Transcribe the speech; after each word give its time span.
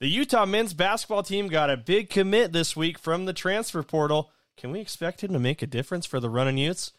The 0.00 0.08
Utah 0.08 0.44
men's 0.44 0.74
basketball 0.74 1.22
team 1.22 1.46
got 1.48 1.70
a 1.70 1.76
big 1.76 2.10
commit 2.10 2.52
this 2.52 2.74
week 2.74 2.98
from 2.98 3.26
the 3.26 3.32
transfer 3.32 3.82
portal. 3.82 4.32
Can 4.56 4.72
we 4.72 4.80
expect 4.80 5.22
him 5.22 5.32
to 5.32 5.38
make 5.38 5.62
a 5.62 5.68
difference 5.68 6.04
for 6.04 6.18
the 6.18 6.28
running 6.28 6.58
Utes? 6.58 6.92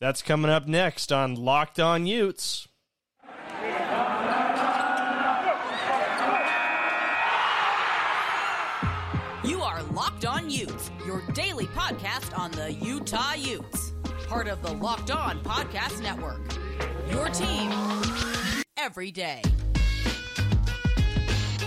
That's 0.00 0.20
coming 0.20 0.50
up 0.50 0.66
next 0.66 1.12
on 1.12 1.36
Locked 1.36 1.78
On 1.78 2.06
Utes. 2.06 2.66
You 9.44 9.62
are 9.62 9.82
Locked 9.92 10.26
On 10.26 10.50
Utes, 10.50 10.90
your 11.06 11.22
daily 11.32 11.66
podcast 11.66 12.36
on 12.36 12.50
the 12.50 12.72
Utah 12.72 13.34
Utes, 13.34 13.92
part 14.26 14.48
of 14.48 14.60
the 14.62 14.72
Locked 14.72 15.12
On 15.12 15.40
Podcast 15.44 16.02
Network. 16.02 16.40
Your 17.10 17.28
team 17.28 17.72
every 18.76 19.12
day. 19.12 19.42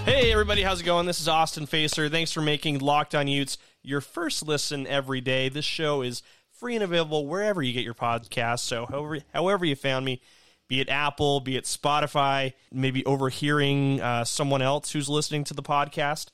Hey, 0.05 0.33
everybody, 0.33 0.63
how's 0.63 0.81
it 0.81 0.83
going? 0.83 1.05
This 1.05 1.21
is 1.21 1.29
Austin 1.29 1.65
Facer. 1.65 2.09
Thanks 2.09 2.33
for 2.33 2.41
making 2.41 2.79
Locked 2.79 3.15
On 3.15 3.25
Utes 3.25 3.57
your 3.83 4.01
first 4.01 4.45
listen 4.45 4.85
every 4.85 5.21
day. 5.21 5.47
This 5.47 5.63
show 5.63 6.01
is 6.01 6.21
free 6.51 6.75
and 6.75 6.83
available 6.83 7.25
wherever 7.25 7.61
you 7.61 7.71
get 7.71 7.85
your 7.85 7.93
podcasts. 7.93 8.59
So, 8.59 8.85
however, 8.85 9.19
however 9.33 9.63
you 9.63 9.77
found 9.77 10.03
me, 10.03 10.21
be 10.67 10.81
it 10.81 10.89
Apple, 10.89 11.39
be 11.39 11.55
it 11.55 11.63
Spotify, 11.63 12.51
maybe 12.69 13.05
overhearing 13.05 14.01
uh, 14.01 14.25
someone 14.25 14.61
else 14.61 14.91
who's 14.91 15.07
listening 15.07 15.45
to 15.45 15.53
the 15.53 15.63
podcast, 15.63 16.27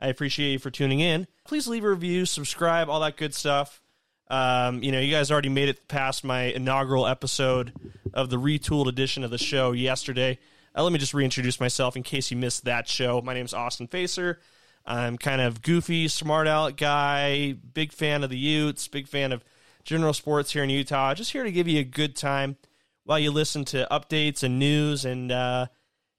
I 0.00 0.06
appreciate 0.06 0.52
you 0.52 0.58
for 0.60 0.70
tuning 0.70 1.00
in. 1.00 1.26
Please 1.44 1.66
leave 1.66 1.84
a 1.84 1.90
review, 1.90 2.26
subscribe, 2.26 2.88
all 2.88 3.00
that 3.00 3.16
good 3.16 3.34
stuff. 3.34 3.80
Um, 4.28 4.84
you 4.84 4.92
know, 4.92 5.00
you 5.00 5.12
guys 5.12 5.32
already 5.32 5.48
made 5.48 5.68
it 5.68 5.88
past 5.88 6.22
my 6.22 6.42
inaugural 6.42 7.08
episode 7.08 7.72
of 8.14 8.30
the 8.30 8.36
retooled 8.36 8.86
edition 8.86 9.24
of 9.24 9.30
the 9.32 9.38
show 9.38 9.72
yesterday. 9.72 10.38
Uh, 10.76 10.82
let 10.82 10.92
me 10.92 10.98
just 10.98 11.14
reintroduce 11.14 11.58
myself 11.58 11.96
in 11.96 12.02
case 12.02 12.30
you 12.30 12.36
missed 12.36 12.64
that 12.64 12.86
show. 12.86 13.22
My 13.22 13.32
name 13.32 13.46
is 13.46 13.54
Austin 13.54 13.86
Facer. 13.86 14.40
I'm 14.84 15.16
kind 15.16 15.40
of 15.40 15.62
goofy, 15.62 16.06
smart 16.06 16.46
aleck 16.46 16.76
guy, 16.76 17.52
big 17.52 17.92
fan 17.92 18.22
of 18.22 18.30
the 18.30 18.38
Utes, 18.38 18.86
big 18.86 19.08
fan 19.08 19.32
of 19.32 19.42
general 19.84 20.12
sports 20.12 20.52
here 20.52 20.62
in 20.62 20.70
Utah. 20.70 21.14
Just 21.14 21.32
here 21.32 21.44
to 21.44 21.50
give 21.50 21.66
you 21.66 21.80
a 21.80 21.84
good 21.84 22.14
time 22.14 22.56
while 23.04 23.18
you 23.18 23.30
listen 23.30 23.64
to 23.66 23.88
updates 23.90 24.42
and 24.42 24.58
news 24.58 25.06
and 25.06 25.32
uh, 25.32 25.66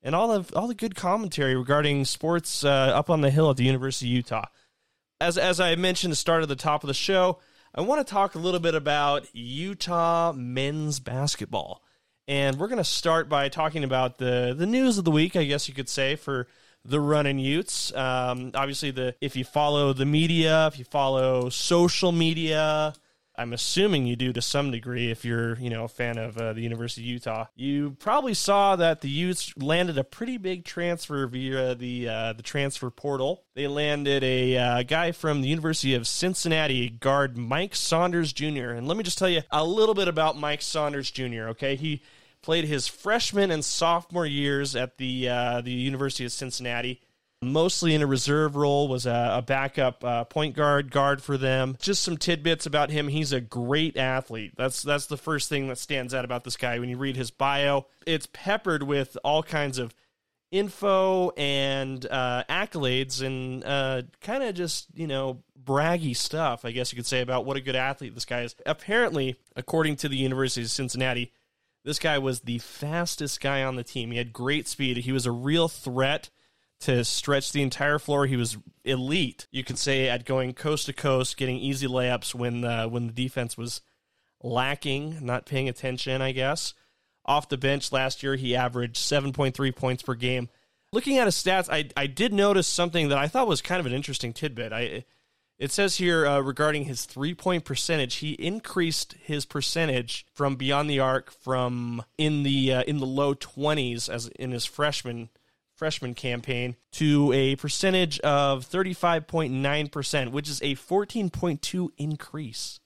and 0.02 0.16
all 0.16 0.31
of 0.31 0.52
all 0.55 0.67
the 0.67 0.73
good 0.73 0.95
commentary 0.95 1.55
regarding 1.55 2.03
sports 2.03 2.64
uh, 2.64 2.69
up 2.95 3.11
on 3.11 3.21
the 3.21 3.30
hill 3.30 3.52
at 3.52 3.58
the 3.58 3.64
University 3.64 4.08
of 4.08 4.16
Utah. 4.16 4.45
As 5.21 5.38
as 5.38 5.59
I 5.59 5.75
mentioned, 5.75 6.11
the 6.11 6.17
start 6.17 6.42
of 6.42 6.49
the 6.49 6.55
top 6.55 6.83
of 6.83 6.88
the 6.88 6.94
show, 6.95 7.39
I 7.75 7.81
want 7.81 8.05
to 8.05 8.11
talk 8.11 8.33
a 8.33 8.39
little 8.39 8.59
bit 8.59 8.73
about 8.73 9.27
Utah 9.33 10.33
men's 10.33 10.99
basketball. 10.99 11.83
And 12.28 12.58
we're 12.58 12.67
going 12.67 12.78
to 12.78 12.83
start 12.83 13.30
by 13.30 13.47
talking 13.47 13.83
about 13.83 14.17
the 14.17 14.53
the 14.58 14.66
news 14.66 14.97
of 14.97 15.06
the 15.06 15.11
week, 15.11 15.36
I 15.36 15.45
guess 15.45 15.67
you 15.67 15.73
could 15.73 15.89
say, 15.89 16.16
for 16.16 16.47
the 16.83 17.00
running 17.00 17.39
Utes. 17.39 17.94
Um, 17.95 18.52
obviously, 18.53 18.92
the 18.92 19.16
if 19.22 19.36
you 19.36 19.45
follow 19.45 19.94
the 19.94 20.06
media, 20.06 20.67
if 20.67 20.78
you 20.78 20.86
follow 20.86 21.50
social 21.50 22.11
media, 22.11 22.94
I'm 23.39 23.53
assuming 23.53 24.08
you 24.08 24.16
do 24.16 24.33
to 24.33 24.42
some 24.42 24.72
degree. 24.72 25.11
If 25.11 25.23
you're 25.23 25.58
you 25.59 25.70
know 25.70 25.83
a 25.83 25.88
fan 25.88 26.17
of 26.17 26.38
uh, 26.38 26.53
the 26.53 26.61
University 26.61 27.03
of 27.03 27.08
Utah, 27.08 27.45
you 27.55 27.92
probably 28.00 28.33
saw 28.33 28.75
that 28.75 29.02
the 29.02 29.09
Utes 29.09 29.55
landed 29.58 29.98
a 29.98 30.03
pretty 30.03 30.38
big 30.38 30.66
transfer 30.66 31.28
via 31.28 31.75
the 31.75 32.09
uh, 32.09 32.33
the 32.33 32.44
transfer 32.44 32.89
portal. 32.89 33.44
They 33.53 33.67
landed 33.67 34.23
a 34.23 34.58
uh, 34.58 34.83
guy 34.83 35.11
from 35.11 35.42
the 35.42 35.50
University 35.50 35.94
of 35.94 36.08
Cincinnati, 36.08 36.89
guard 36.89 37.38
Mike 37.38 37.75
Saunders 37.75 38.33
Jr. 38.33 38.72
And 38.72 38.88
let 38.88 38.98
me 38.98 39.03
just 39.03 39.17
tell 39.17 39.30
you 39.30 39.44
a 39.52 39.64
little 39.64 39.95
bit 39.95 40.08
about 40.08 40.38
Mike 40.38 40.61
Saunders 40.61 41.11
Jr. 41.11 41.50
Okay, 41.50 41.75
he 41.75 42.02
played 42.41 42.66
his 42.66 42.88
freshman 42.88 43.52
and 43.52 43.63
sophomore 43.63 44.25
years 44.25 44.75
at 44.75 44.97
the 44.97 45.30
uh, 45.30 45.61
the 45.61 45.71
University 45.71 46.25
of 46.25 46.31
Cincinnati. 46.31 47.02
Mostly 47.43 47.93
in 47.93 48.02
a 48.02 48.07
reserve 48.07 48.55
role, 48.55 48.88
was 48.88 49.05
a, 49.05 49.30
a 49.35 49.41
backup 49.43 50.03
uh, 50.03 50.23
point 50.23 50.55
guard 50.55 50.89
guard 50.89 51.21
for 51.21 51.38
them. 51.38 51.77
Just 51.80 52.02
some 52.02 52.17
tidbits 52.17 52.65
about 52.65 52.89
him: 52.89 53.08
he's 53.08 53.31
a 53.31 53.41
great 53.41 53.95
athlete. 53.95 54.53
That's 54.58 54.81
that's 54.81 55.05
the 55.05 55.17
first 55.17 55.48
thing 55.48 55.67
that 55.67 55.77
stands 55.77 56.15
out 56.15 56.25
about 56.25 56.43
this 56.43 56.58
guy. 56.58 56.80
When 56.80 56.89
you 56.89 56.98
read 56.98 57.15
his 57.15 57.30
bio, 57.30 57.86
it's 58.08 58.27
peppered 58.33 58.81
with 58.81 59.17
all 59.23 59.43
kinds 59.43 59.77
of 59.77 59.93
info 60.52 61.31
and 61.31 62.05
uh, 62.09 62.43
accolades 62.49 63.21
and 63.21 63.64
uh, 63.64 64.02
kind 64.21 64.43
of 64.43 64.55
just 64.55 64.87
you 64.95 65.08
know 65.08 65.43
braggy 65.61 66.15
stuff, 66.15 66.65
I 66.65 66.71
guess 66.71 66.92
you 66.92 66.95
could 66.95 67.05
say 67.05 67.21
about 67.21 67.45
what 67.45 67.58
a 67.58 67.61
good 67.61 67.75
athlete 67.75 68.15
this 68.15 68.25
guy 68.25 68.42
is. 68.42 68.55
Apparently, 68.65 69.36
according 69.55 69.98
to 69.98 70.09
the 70.09 70.17
University 70.17 70.64
of 70.64 70.71
Cincinnati, 70.71 71.31
this 71.83 71.99
guy 71.99 72.17
was 72.17 72.42
the 72.42 72.60
fastest 72.60 73.39
guy 73.42 73.64
on 73.64 73.76
the 73.76 73.83
team. 73.83 74.11
He 74.11 74.17
had 74.17 74.33
great 74.33 74.67
speed. 74.67 74.98
He 74.98 75.11
was 75.11 75.26
a 75.26 75.32
real 75.32 75.67
threat 75.67 76.30
to 76.82 77.04
stretch 77.04 77.52
the 77.52 77.61
entire 77.64 77.98
floor. 77.98 78.26
He 78.26 78.36
was 78.36 78.58
elite, 78.83 79.48
you 79.52 79.64
could 79.64 79.77
say, 79.80 80.10
at 80.10 80.26
going 80.26 80.54
coast 80.54 80.86
to 80.86 80.93
coast, 80.93 81.37
getting 81.37 81.58
easy 81.58 81.87
layups 81.87 82.36
when 82.36 82.64
uh, 82.64 82.87
when 82.87 83.08
the 83.08 83.14
defense 83.14 83.58
was 83.58 83.82
lacking, 84.43 85.26
not 85.26 85.45
paying 85.45 85.70
attention. 85.70 86.21
I 86.21 86.33
guess 86.33 86.73
off 87.26 87.49
the 87.49 87.58
bench 87.58 87.92
last 87.92 88.21
year, 88.21 88.36
he 88.36 88.55
averaged 88.55 88.98
seven 88.98 89.33
point 89.33 89.55
three 89.55 89.71
points 89.71 90.04
per 90.04 90.14
game. 90.14 90.49
Looking 90.93 91.17
at 91.17 91.26
his 91.26 91.36
stats, 91.36 91.67
I 91.71 91.89
I 91.98 92.08
did 92.08 92.33
notice 92.33 92.67
something 92.67 93.10
that 93.10 93.17
I 93.17 93.27
thought 93.27 93.48
was 93.48 93.61
kind 93.61 93.80
of 93.80 93.86
an 93.86 93.93
interesting 93.93 94.33
tidbit. 94.33 94.71
I 94.71 95.05
it 95.59 95.71
says 95.71 95.97
here 95.97 96.25
uh, 96.25 96.39
regarding 96.39 96.85
his 96.85 97.05
three 97.05 97.33
point 97.33 97.65
percentage, 97.65 98.15
he 98.15 98.31
increased 98.33 99.13
his 99.21 99.45
percentage 99.45 100.25
from 100.33 100.55
beyond 100.55 100.89
the 100.89 100.99
arc 100.99 101.31
from 101.31 102.03
in 102.17 102.43
the 102.43 102.73
uh, 102.73 102.83
in 102.83 102.97
the 102.99 103.05
low 103.05 103.33
twenties 103.33 104.07
as 104.09 104.27
in 104.27 104.51
his 104.51 104.65
freshman 104.65 105.29
freshman 105.75 106.15
campaign 106.15 106.75
to 106.91 107.31
a 107.33 107.55
percentage 107.55 108.19
of 108.21 108.65
thirty 108.65 108.93
five 108.93 109.27
point 109.27 109.53
nine 109.53 109.87
percent, 109.87 110.31
which 110.31 110.49
is 110.49 110.61
a 110.61 110.75
fourteen 110.75 111.29
point 111.29 111.61
two 111.61 111.91
increase. 111.97 112.79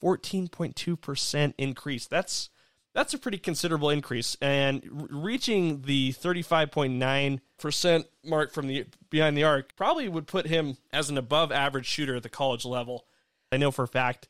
Fourteen 0.00 0.48
point 0.48 0.76
two 0.76 0.96
percent 0.96 1.54
increase. 1.56 2.06
That's 2.06 2.50
that's 2.94 3.12
a 3.12 3.18
pretty 3.18 3.38
considerable 3.38 3.90
increase, 3.90 4.36
and 4.40 4.82
re- 4.90 5.08
reaching 5.10 5.82
the 5.82 6.12
thirty 6.12 6.42
five 6.42 6.70
point 6.70 6.94
nine 6.94 7.40
percent 7.58 8.06
mark 8.24 8.52
from 8.52 8.68
the 8.68 8.86
behind 9.10 9.36
the 9.36 9.44
arc 9.44 9.76
probably 9.76 10.08
would 10.08 10.26
put 10.26 10.46
him 10.46 10.76
as 10.92 11.10
an 11.10 11.18
above 11.18 11.52
average 11.52 11.86
shooter 11.86 12.16
at 12.16 12.22
the 12.22 12.28
college 12.28 12.64
level. 12.64 13.04
I 13.52 13.56
know 13.56 13.70
for 13.70 13.84
a 13.84 13.88
fact 13.88 14.28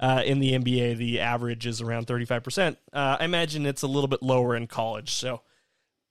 uh, 0.00 0.22
in 0.24 0.38
the 0.40 0.52
NBA 0.52 0.96
the 0.96 1.20
average 1.20 1.66
is 1.66 1.80
around 1.80 2.06
35%. 2.06 2.76
Uh, 2.92 3.16
I 3.20 3.24
imagine 3.24 3.66
it's 3.66 3.82
a 3.82 3.86
little 3.86 4.08
bit 4.08 4.22
lower 4.22 4.56
in 4.56 4.66
college. 4.66 5.12
So 5.12 5.42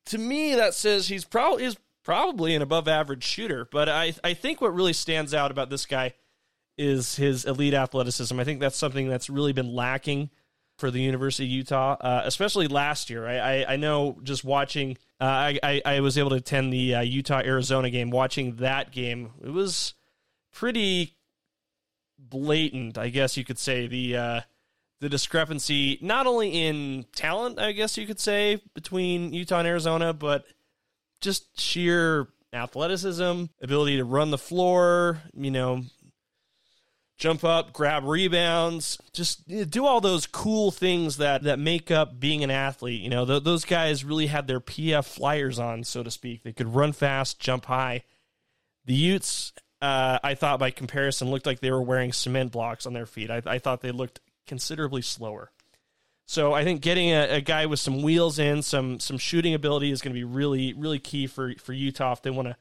to 0.08 0.18
me 0.18 0.56
that 0.56 0.74
says 0.74 1.08
he's 1.08 1.26
probably 1.26 1.66
is 1.66 1.78
probably 2.04 2.56
an 2.56 2.62
above 2.62 2.88
average 2.88 3.24
shooter, 3.24 3.68
but 3.72 3.90
I 3.90 4.14
I 4.24 4.34
think 4.34 4.62
what 4.62 4.74
really 4.74 4.94
stands 4.94 5.34
out 5.34 5.52
about 5.52 5.70
this 5.70 5.86
guy 5.86 6.14
is 6.78 7.16
his 7.16 7.44
elite 7.46 7.74
athleticism. 7.74 8.40
I 8.40 8.44
think 8.44 8.60
that's 8.60 8.78
something 8.78 9.10
that's 9.10 9.30
really 9.30 9.54
been 9.54 9.74
lacking 9.74 10.30
for 10.78 10.92
the 10.92 11.02
University 11.02 11.46
of 11.46 11.52
Utah, 11.52 11.98
uh, 12.00 12.22
especially 12.26 12.68
last 12.68 13.10
year. 13.10 13.28
I, 13.28 13.38
I, 13.38 13.74
I 13.74 13.76
know 13.78 14.20
just 14.24 14.44
watching, 14.44 14.98
uh, 15.20 15.24
I, 15.24 15.60
I, 15.64 15.82
I, 15.86 16.00
was 16.02 16.18
able 16.18 16.30
to 16.30 16.36
attend 16.36 16.72
the 16.72 16.96
uh, 16.96 17.02
Utah 17.02 17.42
Arizona 17.44 17.90
game. 17.90 18.12
Watching 18.12 18.58
that 18.58 18.92
game, 18.92 19.32
it 19.44 19.50
was 19.50 19.96
pretty 20.54 21.16
blatant, 22.20 22.98
I 22.98 23.10
guess 23.10 23.38
you 23.38 23.44
could 23.44 23.60
say. 23.60 23.88
The 23.88 24.18
uh, 24.18 24.42
the 25.00 25.10
discrepancy, 25.10 26.00
not 26.02 26.26
only 26.26 26.66
in 26.66 27.06
talent, 27.16 27.60
I 27.60 27.72
guess 27.72 27.98
you 27.98 28.08
could 28.08 28.20
say, 28.20 28.62
between 28.74 29.34
Utah 29.34 29.60
and 29.60 29.68
Arizona, 29.68 30.14
but 30.14 30.46
just 31.22 31.60
sheer 31.60 32.28
athleticism, 32.54 33.46
ability 33.62 33.98
to 33.98 34.06
run 34.06 34.32
the 34.32 34.38
floor, 34.38 35.22
you 35.34 35.52
know, 35.52 35.84
jump 37.18 37.44
up, 37.44 37.74
grab 37.74 38.04
rebounds, 38.04 38.98
just 39.12 39.48
do 39.70 39.86
all 39.86 40.00
those 40.02 40.28
cool 40.28 40.72
things 40.72 41.18
that 41.18 41.44
that 41.44 41.60
make 41.60 41.92
up 41.92 42.20
being 42.20 42.44
an 42.44 42.52
athlete. 42.52 43.02
You 43.02 43.10
know, 43.10 43.26
th- 43.26 43.44
those 43.44 43.66
guys 43.66 44.06
really 44.06 44.28
had 44.28 44.48
their 44.48 44.60
PF 44.60 45.06
flyers 45.06 45.60
on, 45.60 45.84
so 45.84 46.04
to 46.04 46.12
speak. 46.12 46.44
They 46.44 46.54
could 46.54 46.74
run 46.74 46.94
fast, 46.94 47.40
jump 47.40 47.66
high. 47.66 48.04
The 48.86 48.94
Utes, 48.94 49.52
uh, 49.82 50.20
I 50.24 50.36
thought 50.36 50.60
by 50.60 50.72
comparison, 50.72 51.30
looked 51.30 51.46
like 51.46 51.60
they 51.60 51.72
were 51.72 51.82
wearing 51.82 52.14
cement 52.14 52.52
blocks 52.52 52.86
on 52.86 52.94
their 52.94 53.06
feet. 53.06 53.30
I, 53.30 53.42
I 53.46 53.60
thought 53.60 53.82
they 53.82 53.92
looked 53.92 54.22
considerably 54.46 55.02
slower. 55.02 55.52
So 56.26 56.54
I 56.54 56.64
think 56.64 56.82
getting 56.82 57.10
a, 57.10 57.36
a, 57.36 57.42
guy 57.42 57.68
with 57.68 57.80
some 57.80 58.02
wheels 58.02 58.38
in, 58.38 58.62
some 58.62 59.00
some 59.00 59.18
shooting 59.18 59.54
ability 59.54 59.92
is 59.92 60.02
going 60.02 60.14
to 60.14 60.20
be 60.20 60.26
really 60.26 60.74
really 60.74 61.00
key 61.00 61.26
for 61.26 61.54
for 61.56 61.74
Utah 61.74 62.14
if 62.14 62.22
they 62.22 62.30
want 62.30 62.50
to 62.50 62.58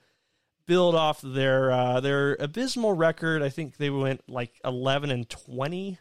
build 0.66 0.94
off 0.94 1.20
their 1.22 1.70
uh, 1.70 2.00
their 2.00 2.36
abysmal 2.38 2.92
record. 2.92 3.42
I 3.42 3.48
think 3.48 3.76
they 3.76 3.90
went 3.90 4.22
like 4.28 4.60
eleven 4.64 5.10
and 5.10 5.28
twenty 5.28 5.98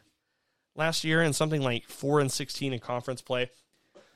last 0.75 1.03
year, 1.03 1.21
and 1.21 1.35
something 1.35 1.62
like 1.62 1.88
four 1.88 2.19
and 2.19 2.31
sixteen 2.31 2.73
in 2.73 2.79
conference 2.79 3.21
play. 3.21 3.50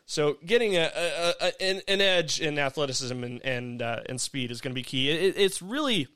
So 0.06 0.38
getting 0.44 0.76
a, 0.76 0.90
a, 0.96 1.34
a 1.40 1.62
an, 1.62 1.82
an, 1.88 2.02
edge 2.02 2.42
in 2.42 2.58
athleticism 2.58 3.24
and 3.24 3.46
and 3.46 3.82
uh, 3.82 4.02
and 4.08 4.20
speed 4.20 4.52
is 4.52 4.60
going 4.60 4.72
to 4.72 4.76
be 4.76 4.84
key. 4.84 5.10
It, 5.10 5.36
it's 5.38 5.62
really 5.62 6.08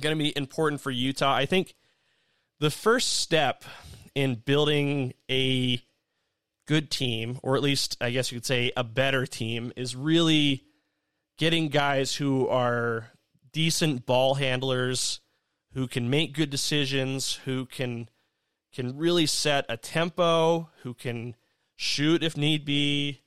going 0.00 0.16
to 0.16 0.22
be 0.22 0.36
important 0.36 0.80
for 0.80 0.90
Utah. 0.90 1.34
I 1.34 1.44
think 1.44 1.74
the 2.58 2.70
first 2.70 3.18
step 3.18 3.64
in 4.14 4.36
building 4.36 5.12
a 5.30 5.80
good 6.66 6.90
team, 6.90 7.38
or 7.42 7.56
at 7.56 7.62
least 7.62 7.96
I 8.00 8.10
guess 8.10 8.32
you 8.32 8.38
could 8.38 8.46
say 8.46 8.72
a 8.76 8.84
better 8.84 9.26
team, 9.26 9.72
is 9.76 9.94
really 9.94 10.64
getting 11.36 11.68
guys 11.68 12.14
who 12.14 12.48
are 12.48 13.10
decent 13.52 14.06
ball 14.06 14.34
handlers 14.34 15.20
who 15.74 15.86
can 15.86 16.10
make 16.10 16.34
good 16.34 16.50
decisions, 16.50 17.34
who 17.44 17.66
can 17.66 18.08
can 18.72 18.96
really 18.96 19.26
set 19.26 19.66
a 19.68 19.76
tempo, 19.76 20.70
who 20.82 20.94
can 20.94 21.36
shoot 21.76 22.22
if 22.22 22.36
need 22.36 22.64
be. 22.64 23.20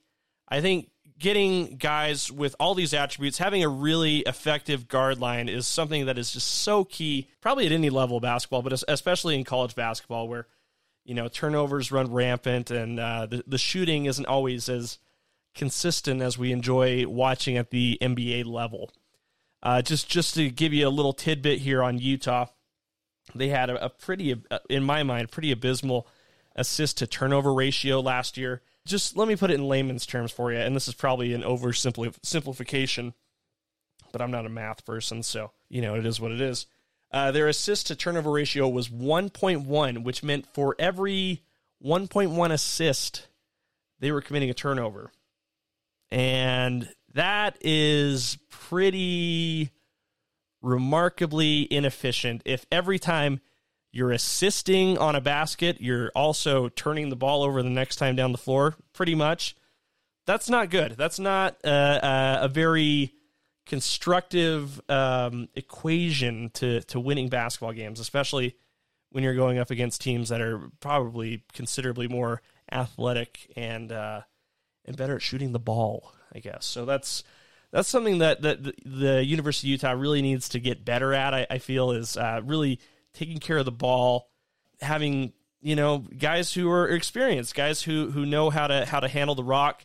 I 0.48 0.60
think 0.60 0.90
getting 1.18 1.76
guys 1.76 2.30
with 2.30 2.54
all 2.60 2.74
these 2.74 2.92
attributes, 2.92 3.38
having 3.38 3.62
a 3.62 3.68
really 3.68 4.18
effective 4.20 4.88
guard 4.88 5.18
line 5.18 5.48
is 5.48 5.66
something 5.66 6.06
that 6.06 6.18
is 6.18 6.32
just 6.32 6.48
so 6.48 6.84
key, 6.84 7.28
probably 7.40 7.66
at 7.66 7.72
any 7.72 7.90
level 7.90 8.16
of 8.16 8.22
basketball, 8.22 8.62
but 8.62 8.82
especially 8.88 9.34
in 9.34 9.44
college 9.44 9.74
basketball 9.74 10.28
where, 10.28 10.46
you 11.04 11.14
know, 11.14 11.28
turnovers 11.28 11.92
run 11.92 12.12
rampant 12.12 12.70
and 12.70 13.00
uh, 13.00 13.26
the, 13.26 13.44
the 13.46 13.58
shooting 13.58 14.06
isn't 14.06 14.26
always 14.26 14.68
as 14.68 14.98
consistent 15.54 16.20
as 16.20 16.36
we 16.36 16.52
enjoy 16.52 17.06
watching 17.06 17.56
at 17.56 17.70
the 17.70 17.96
NBA 18.02 18.44
level. 18.44 18.90
Uh, 19.66 19.82
just 19.82 20.08
just 20.08 20.36
to 20.36 20.48
give 20.48 20.72
you 20.72 20.86
a 20.86 20.88
little 20.88 21.12
tidbit 21.12 21.58
here 21.58 21.82
on 21.82 21.98
Utah, 21.98 22.46
they 23.34 23.48
had 23.48 23.68
a, 23.68 23.86
a 23.86 23.88
pretty, 23.88 24.40
uh, 24.48 24.60
in 24.70 24.84
my 24.84 25.02
mind, 25.02 25.32
pretty 25.32 25.50
abysmal 25.50 26.06
assist 26.54 26.98
to 26.98 27.06
turnover 27.08 27.52
ratio 27.52 27.98
last 27.98 28.36
year. 28.36 28.62
Just 28.84 29.16
let 29.16 29.26
me 29.26 29.34
put 29.34 29.50
it 29.50 29.54
in 29.54 29.66
layman's 29.66 30.06
terms 30.06 30.30
for 30.30 30.52
you, 30.52 30.58
and 30.58 30.76
this 30.76 30.86
is 30.86 30.94
probably 30.94 31.34
an 31.34 31.42
oversimplification, 31.42 33.12
but 34.12 34.22
I'm 34.22 34.30
not 34.30 34.46
a 34.46 34.48
math 34.48 34.84
person, 34.84 35.24
so 35.24 35.50
you 35.68 35.82
know 35.82 35.96
it 35.96 36.06
is 36.06 36.20
what 36.20 36.30
it 36.30 36.40
is. 36.40 36.66
Uh, 37.10 37.32
their 37.32 37.48
assist 37.48 37.88
to 37.88 37.96
turnover 37.96 38.30
ratio 38.30 38.68
was 38.68 38.88
1.1, 38.88 40.04
which 40.04 40.22
meant 40.22 40.46
for 40.54 40.76
every 40.78 41.42
1.1 41.84 42.52
assist, 42.52 43.26
they 43.98 44.12
were 44.12 44.20
committing 44.20 44.48
a 44.48 44.54
turnover. 44.54 45.10
And 46.12 46.88
that 47.16 47.56
is 47.60 48.38
pretty 48.48 49.70
remarkably 50.62 51.62
inefficient. 51.70 52.42
If 52.44 52.66
every 52.70 52.98
time 52.98 53.40
you're 53.92 54.12
assisting 54.12 54.98
on 54.98 55.16
a 55.16 55.20
basket, 55.20 55.80
you're 55.80 56.10
also 56.14 56.68
turning 56.68 57.08
the 57.08 57.16
ball 57.16 57.42
over 57.42 57.62
the 57.62 57.70
next 57.70 57.96
time 57.96 58.16
down 58.16 58.32
the 58.32 58.38
floor, 58.38 58.76
pretty 58.92 59.14
much, 59.14 59.56
that's 60.26 60.50
not 60.50 60.70
good. 60.70 60.92
That's 60.92 61.18
not 61.18 61.56
uh, 61.64 62.38
a 62.42 62.48
very 62.48 63.14
constructive 63.64 64.80
um, 64.90 65.48
equation 65.54 66.50
to, 66.54 66.82
to 66.82 67.00
winning 67.00 67.28
basketball 67.28 67.72
games, 67.72 67.98
especially 67.98 68.56
when 69.10 69.24
you're 69.24 69.34
going 69.34 69.58
up 69.58 69.70
against 69.70 70.02
teams 70.02 70.28
that 70.28 70.42
are 70.42 70.68
probably 70.80 71.44
considerably 71.54 72.08
more 72.08 72.42
athletic 72.70 73.50
and 73.56 73.90
uh, 73.92 74.20
and 74.84 74.96
better 74.96 75.16
at 75.16 75.22
shooting 75.22 75.52
the 75.52 75.58
ball. 75.58 76.12
I 76.36 76.40
guess 76.40 76.66
so. 76.66 76.84
That's 76.84 77.24
that's 77.72 77.88
something 77.88 78.18
that, 78.18 78.42
that 78.42 78.62
the 78.84 79.24
University 79.24 79.68
of 79.68 79.82
Utah 79.82 79.92
really 79.92 80.22
needs 80.22 80.50
to 80.50 80.60
get 80.60 80.84
better 80.84 81.12
at. 81.12 81.34
I, 81.34 81.46
I 81.50 81.58
feel 81.58 81.92
is 81.92 82.16
uh, 82.16 82.40
really 82.44 82.78
taking 83.12 83.38
care 83.38 83.58
of 83.58 83.64
the 83.64 83.72
ball, 83.72 84.28
having 84.80 85.32
you 85.62 85.76
know 85.76 85.98
guys 85.98 86.52
who 86.52 86.70
are 86.70 86.88
experienced, 86.88 87.54
guys 87.54 87.82
who 87.82 88.10
who 88.10 88.26
know 88.26 88.50
how 88.50 88.66
to 88.66 88.84
how 88.84 89.00
to 89.00 89.08
handle 89.08 89.34
the 89.34 89.44
rock. 89.44 89.84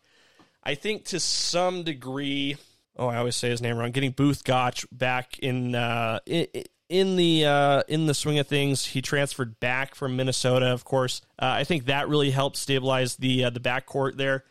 I 0.63 0.75
think 0.75 1.05
to 1.05 1.19
some 1.19 1.83
degree, 1.83 2.57
oh, 2.97 3.07
I 3.07 3.17
always 3.17 3.35
say 3.35 3.49
his 3.49 3.61
name 3.61 3.77
wrong. 3.77 3.91
Getting 3.91 4.11
Booth 4.11 4.43
Gotch 4.43 4.85
back 4.91 5.39
in 5.39 5.73
uh, 5.73 6.19
in, 6.25 6.47
in 6.89 7.15
the 7.15 7.45
uh, 7.45 7.83
in 7.87 8.05
the 8.05 8.13
swing 8.13 8.39
of 8.39 8.47
things, 8.47 8.85
he 8.85 9.01
transferred 9.01 9.59
back 9.61 9.95
from 9.95 10.17
Minnesota. 10.17 10.67
Of 10.67 10.83
course, 10.83 11.21
uh, 11.39 11.45
I 11.45 11.63
think 11.63 11.85
that 11.85 12.09
really 12.09 12.31
helped 12.31 12.57
stabilize 12.57 13.15
the 13.15 13.45
uh, 13.45 13.49
the 13.49 13.61
backcourt 13.61 14.17
there. 14.17 14.43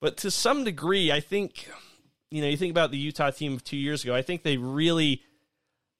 But 0.00 0.18
to 0.18 0.30
some 0.30 0.64
degree, 0.64 1.10
I 1.10 1.20
think 1.20 1.68
you 2.30 2.42
know, 2.42 2.48
you 2.48 2.56
think 2.56 2.70
about 2.70 2.90
the 2.90 2.98
Utah 2.98 3.30
team 3.30 3.54
of 3.54 3.64
two 3.64 3.76
years 3.76 4.02
ago, 4.02 4.14
I 4.14 4.22
think 4.22 4.42
they 4.42 4.56
really 4.56 5.22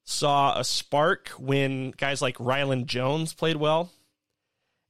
saw 0.03 0.57
a 0.57 0.63
spark 0.63 1.29
when 1.37 1.91
guys 1.91 2.21
like 2.21 2.37
Rylan 2.37 2.85
Jones 2.85 3.33
played 3.33 3.57
well. 3.57 3.91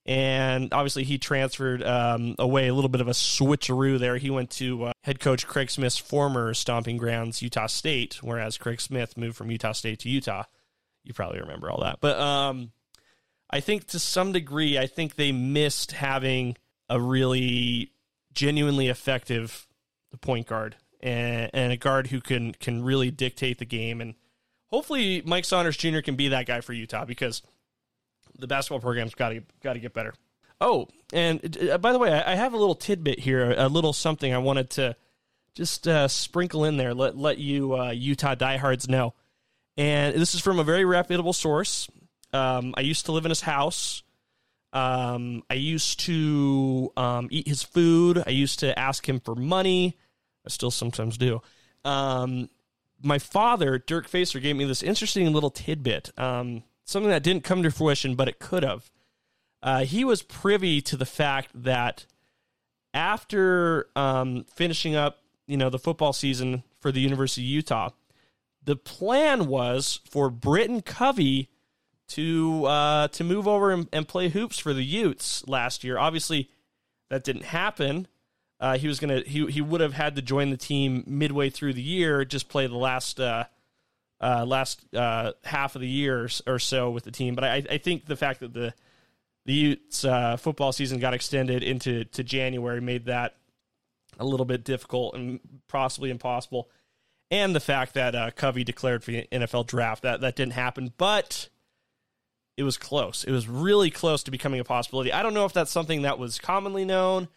And 0.05 0.73
obviously, 0.73 1.03
he 1.03 1.17
transferred 1.17 1.83
um, 1.83 2.35
away 2.39 2.69
a 2.69 2.73
little 2.73 2.89
bit 2.89 3.01
of 3.01 3.09
a 3.09 3.11
switcheroo 3.11 3.99
there. 3.99 4.15
He 4.15 4.29
went 4.29 4.51
to 4.51 4.85
uh, 4.85 4.93
head 5.03 5.19
coach 5.19 5.45
Craig 5.45 5.69
Smith's 5.69 5.97
former 5.97 6.53
stomping 6.53 6.95
grounds, 6.95 7.41
Utah 7.41 7.67
State, 7.67 8.19
whereas 8.21 8.57
Craig 8.57 8.79
Smith 8.79 9.17
moved 9.17 9.35
from 9.35 9.51
Utah 9.51 9.73
State 9.73 9.99
to 9.99 10.09
Utah. 10.09 10.43
You 11.03 11.13
probably 11.13 11.41
remember 11.41 11.69
all 11.69 11.81
that. 11.81 11.99
But 11.99 12.17
um, 12.19 12.71
I 13.49 13.59
think 13.59 13.87
to 13.87 13.99
some 13.99 14.31
degree, 14.31 14.79
I 14.79 14.87
think 14.87 15.15
they 15.15 15.33
missed 15.33 15.91
having 15.91 16.55
a 16.89 17.01
really 17.01 17.91
genuinely 18.37 18.87
effective 18.87 19.67
point 20.21 20.47
guard 20.47 20.75
and, 21.01 21.49
and 21.53 21.73
a 21.73 21.77
guard 21.77 22.07
who 22.07 22.21
can 22.21 22.53
can 22.53 22.83
really 22.83 23.11
dictate 23.11 23.57
the 23.57 23.65
game. 23.65 23.99
And 23.99 24.13
hopefully, 24.67 25.21
Mike 25.25 25.43
Saunders 25.43 25.75
Jr. 25.75 25.99
can 25.99 26.15
be 26.15 26.29
that 26.29 26.45
guy 26.45 26.61
for 26.61 26.73
Utah 26.73 27.03
because 27.03 27.41
the 28.37 28.47
basketball 28.47 28.79
program's 28.79 29.15
got 29.15 29.29
to 29.29 29.41
got 29.61 29.73
to 29.73 29.79
get 29.79 29.93
better. 29.93 30.13
Oh, 30.61 30.87
and 31.11 31.57
uh, 31.69 31.77
by 31.79 31.91
the 31.91 31.99
way, 31.99 32.13
I, 32.13 32.33
I 32.33 32.35
have 32.35 32.53
a 32.53 32.57
little 32.57 32.75
tidbit 32.75 33.19
here, 33.19 33.53
a 33.57 33.67
little 33.67 33.93
something 33.93 34.33
I 34.33 34.37
wanted 34.37 34.69
to 34.71 34.95
just 35.55 35.87
uh, 35.87 36.07
sprinkle 36.07 36.63
in 36.63 36.77
there, 36.77 36.93
let 36.93 37.17
let 37.17 37.39
you 37.39 37.75
uh, 37.75 37.91
Utah 37.91 38.35
diehards 38.35 38.87
know. 38.87 39.13
And 39.75 40.15
this 40.15 40.33
is 40.33 40.41
from 40.41 40.59
a 40.59 40.63
very 40.63 40.85
reputable 40.85 41.33
source. 41.33 41.89
Um, 42.33 42.73
I 42.77 42.81
used 42.81 43.05
to 43.05 43.11
live 43.11 43.25
in 43.25 43.29
his 43.29 43.41
house. 43.41 44.03
Um, 44.77 45.41
I 45.49 45.55
used 45.55 46.01
to 46.01 46.93
um, 46.95 47.29
eat 47.31 47.47
his 47.47 47.63
food. 47.63 48.23
I 48.27 48.29
used 48.29 48.59
to 48.59 48.77
ask 48.77 49.09
him 49.09 49.19
for 49.19 49.33
money. 49.33 49.97
I 50.45 50.49
still 50.49 50.69
sometimes 50.69 51.17
do. 51.17 51.41
Um, 51.83 52.51
my 53.01 53.17
father, 53.17 53.79
Dirk 53.79 54.07
Facer, 54.07 54.39
gave 54.39 54.55
me 54.55 54.65
this 54.65 54.83
interesting 54.83 55.33
little 55.33 55.49
tidbit, 55.49 56.11
um, 56.19 56.61
something 56.83 57.09
that 57.09 57.23
didn't 57.23 57.43
come 57.43 57.63
to 57.63 57.71
fruition, 57.71 58.13
but 58.13 58.27
it 58.27 58.37
could 58.37 58.61
have. 58.61 58.91
Uh, 59.63 59.83
he 59.83 60.05
was 60.05 60.21
privy 60.21 60.79
to 60.81 60.95
the 60.95 61.07
fact 61.07 61.49
that 61.55 62.05
after 62.93 63.87
um, 63.95 64.45
finishing 64.53 64.95
up, 64.95 65.23
you 65.47 65.57
know, 65.57 65.71
the 65.71 65.79
football 65.79 66.13
season 66.13 66.61
for 66.79 66.91
the 66.91 67.01
University 67.01 67.41
of 67.41 67.49
Utah, 67.49 67.89
the 68.63 68.75
plan 68.75 69.47
was 69.47 70.01
for 70.07 70.29
Britton 70.29 70.83
Covey 70.83 71.49
to 72.09 72.65
uh, 72.65 73.07
to 73.09 73.23
move 73.23 73.47
over 73.47 73.71
and, 73.71 73.87
and 73.91 74.07
play 74.07 74.29
hoops 74.29 74.57
for 74.57 74.73
the 74.73 74.83
Utes 74.83 75.47
last 75.47 75.83
year. 75.83 75.97
Obviously, 75.97 76.49
that 77.09 77.23
didn't 77.23 77.45
happen. 77.45 78.07
Uh, 78.59 78.77
he 78.77 78.87
was 78.87 78.99
gonna 78.99 79.21
he 79.21 79.45
he 79.47 79.61
would 79.61 79.81
have 79.81 79.93
had 79.93 80.15
to 80.15 80.21
join 80.21 80.49
the 80.49 80.57
team 80.57 81.03
midway 81.05 81.49
through 81.49 81.73
the 81.73 81.81
year, 81.81 82.25
just 82.25 82.49
play 82.49 82.65
the 82.65 82.77
last 82.77 83.19
uh, 83.19 83.45
uh, 84.21 84.45
last 84.45 84.83
uh, 84.95 85.33
half 85.43 85.75
of 85.75 85.81
the 85.81 85.87
year 85.87 86.27
or 86.47 86.59
so 86.59 86.89
with 86.89 87.03
the 87.03 87.11
team. 87.11 87.35
But 87.35 87.43
I, 87.43 87.63
I 87.69 87.77
think 87.77 88.05
the 88.05 88.15
fact 88.15 88.39
that 88.39 88.53
the 88.53 88.73
the 89.45 89.53
Utes 89.53 90.03
uh, 90.03 90.37
football 90.37 90.71
season 90.71 90.99
got 90.99 91.13
extended 91.13 91.61
into 91.61 92.05
to 92.05 92.23
January 92.23 92.81
made 92.81 93.05
that 93.05 93.35
a 94.19 94.25
little 94.25 94.45
bit 94.45 94.63
difficult 94.63 95.13
and 95.13 95.39
possibly 95.67 96.09
impossible. 96.09 96.69
And 97.29 97.53
the 97.53 97.59
fact 97.59 97.93
that 97.93 98.35
Covey 98.37 98.63
declared 98.63 99.03
for 99.03 99.11
the 99.11 99.27
NFL 99.31 99.67
draft 99.67 100.03
that 100.03 100.21
that 100.21 100.35
didn't 100.35 100.53
happen, 100.53 100.93
but 100.97 101.49
it 102.57 102.63
was 102.63 102.77
close. 102.77 103.23
It 103.23 103.31
was 103.31 103.47
really 103.47 103.89
close 103.89 104.23
to 104.23 104.31
becoming 104.31 104.59
a 104.59 104.65
possibility. 104.65 105.13
I 105.13 105.23
don't 105.23 105.33
know 105.33 105.45
if 105.45 105.53
that's 105.53 105.71
something 105.71 106.01
that 106.01 106.19
was 106.19 106.39
commonly 106.39 106.83
known 106.83 107.29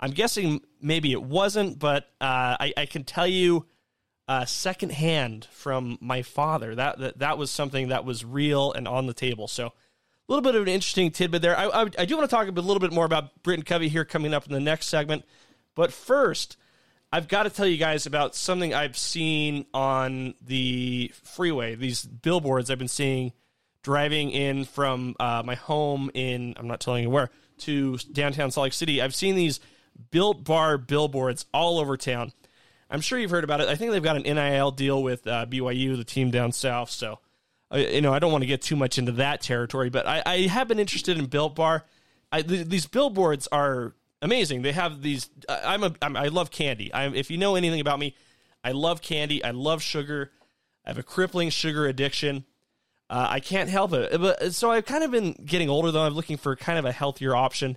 I'm 0.00 0.10
guessing 0.10 0.60
maybe 0.80 1.12
it 1.12 1.22
wasn't, 1.22 1.78
but 1.78 2.04
uh, 2.20 2.60
I, 2.60 2.74
I, 2.76 2.86
can 2.86 3.04
tell 3.04 3.26
you 3.26 3.66
uh, 4.28 4.44
secondhand 4.44 5.46
from 5.50 5.98
my 6.00 6.22
father 6.22 6.74
that, 6.74 6.98
that 6.98 7.18
that 7.20 7.38
was 7.38 7.50
something 7.50 7.88
that 7.88 8.04
was 8.04 8.24
real 8.24 8.72
and 8.72 8.88
on 8.88 9.06
the 9.06 9.14
table. 9.14 9.48
So 9.48 9.66
a 9.66 9.72
little 10.28 10.42
bit 10.42 10.54
of 10.56 10.62
an 10.62 10.68
interesting 10.68 11.10
tidbit 11.10 11.42
there. 11.42 11.56
I, 11.56 11.66
I, 11.68 11.86
I 11.98 12.04
do 12.04 12.16
want 12.16 12.28
to 12.28 12.34
talk 12.34 12.48
a 12.48 12.50
little 12.50 12.80
bit 12.80 12.92
more 12.92 13.04
about 13.04 13.42
Britton 13.42 13.64
Covey 13.64 13.88
here 13.88 14.04
coming 14.04 14.34
up 14.34 14.46
in 14.46 14.52
the 14.52 14.60
next 14.60 14.86
segment, 14.86 15.24
but 15.74 15.92
first. 15.92 16.56
I've 17.12 17.28
got 17.28 17.44
to 17.44 17.50
tell 17.50 17.66
you 17.66 17.76
guys 17.76 18.06
about 18.06 18.34
something 18.34 18.74
I've 18.74 18.98
seen 18.98 19.66
on 19.72 20.34
the 20.44 21.12
freeway. 21.22 21.76
These 21.76 22.04
billboards 22.04 22.70
I've 22.70 22.78
been 22.78 22.88
seeing 22.88 23.32
driving 23.84 24.30
in 24.30 24.64
from 24.64 25.14
uh, 25.20 25.42
my 25.44 25.54
home 25.54 26.10
in, 26.14 26.54
I'm 26.56 26.66
not 26.66 26.80
telling 26.80 27.04
you 27.04 27.10
where, 27.10 27.30
to 27.58 27.98
downtown 27.98 28.50
Salt 28.50 28.64
Lake 28.64 28.72
City. 28.72 29.00
I've 29.00 29.14
seen 29.14 29.36
these 29.36 29.60
Built 30.10 30.42
Bar 30.42 30.78
billboards 30.78 31.46
all 31.54 31.78
over 31.78 31.96
town. 31.96 32.32
I'm 32.90 33.00
sure 33.00 33.18
you've 33.18 33.30
heard 33.30 33.44
about 33.44 33.60
it. 33.60 33.68
I 33.68 33.76
think 33.76 33.92
they've 33.92 34.02
got 34.02 34.16
an 34.16 34.22
NIL 34.22 34.72
deal 34.72 35.02
with 35.02 35.26
uh, 35.26 35.46
BYU, 35.46 35.96
the 35.96 36.04
team 36.04 36.30
down 36.30 36.50
south. 36.50 36.90
So, 36.90 37.20
uh, 37.72 37.76
you 37.76 38.00
know, 38.00 38.12
I 38.12 38.18
don't 38.18 38.32
want 38.32 38.42
to 38.42 38.46
get 38.46 38.62
too 38.62 38.76
much 38.76 38.98
into 38.98 39.12
that 39.12 39.40
territory, 39.40 39.90
but 39.90 40.06
I, 40.06 40.22
I 40.24 40.38
have 40.46 40.66
been 40.66 40.78
interested 40.78 41.18
in 41.18 41.26
Built 41.26 41.54
Bar. 41.54 41.84
I, 42.32 42.42
th- 42.42 42.66
these 42.66 42.86
billboards 42.86 43.46
are 43.52 43.94
amazing. 44.22 44.62
They 44.62 44.72
have 44.72 45.02
these. 45.02 45.30
I'm 45.48 45.84
a. 45.84 45.94
I'm, 46.02 46.16
I 46.16 46.28
love 46.28 46.50
candy. 46.50 46.92
I'm, 46.92 47.14
if 47.14 47.30
you 47.30 47.38
know 47.38 47.54
anything 47.54 47.80
about 47.80 47.98
me, 47.98 48.16
I 48.64 48.72
love 48.72 49.02
candy. 49.02 49.44
I 49.44 49.50
love 49.50 49.82
sugar. 49.82 50.32
I 50.84 50.90
have 50.90 50.98
a 50.98 51.02
crippling 51.02 51.50
sugar 51.50 51.86
addiction. 51.86 52.44
Uh, 53.14 53.28
I 53.30 53.40
can't 53.40 53.70
help 53.70 53.92
it. 53.92 54.20
But 54.20 54.54
so 54.54 54.70
I've 54.70 54.86
kind 54.86 55.04
of 55.04 55.10
been 55.10 55.34
getting 55.44 55.68
older 55.68 55.90
though. 55.90 56.02
I'm 56.02 56.14
looking 56.14 56.36
for 56.36 56.56
kind 56.56 56.78
of 56.78 56.84
a 56.84 56.92
healthier 56.92 57.36
option 57.36 57.76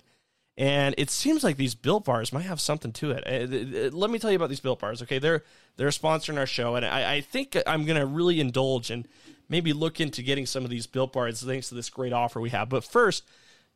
and 0.58 0.96
it 0.98 1.08
seems 1.08 1.44
like 1.44 1.56
these 1.56 1.76
built 1.76 2.04
bars 2.04 2.32
might 2.32 2.42
have 2.42 2.60
something 2.60 2.90
to 2.94 3.12
it. 3.12 3.22
Uh, 3.24 3.86
uh, 3.86 3.90
Let 3.96 4.10
me 4.10 4.18
tell 4.18 4.30
you 4.30 4.36
about 4.36 4.48
these 4.48 4.58
built 4.58 4.80
bars. 4.80 5.00
Okay, 5.02 5.20
they're 5.20 5.44
they're 5.76 5.88
sponsoring 5.90 6.36
our 6.36 6.46
show, 6.46 6.74
and 6.74 6.84
I, 6.84 7.14
I 7.14 7.20
think 7.20 7.56
I'm 7.64 7.84
going 7.84 7.98
to 7.98 8.04
really 8.04 8.40
indulge 8.40 8.90
and 8.90 9.06
maybe 9.48 9.72
look 9.72 10.00
into 10.00 10.20
getting 10.20 10.46
some 10.46 10.64
of 10.64 10.70
these 10.70 10.88
built 10.88 11.12
bars 11.12 11.40
thanks 11.40 11.68
to 11.68 11.76
this 11.76 11.88
great 11.88 12.12
offer 12.12 12.40
we 12.40 12.50
have. 12.50 12.68
But 12.68 12.82
first, 12.82 13.24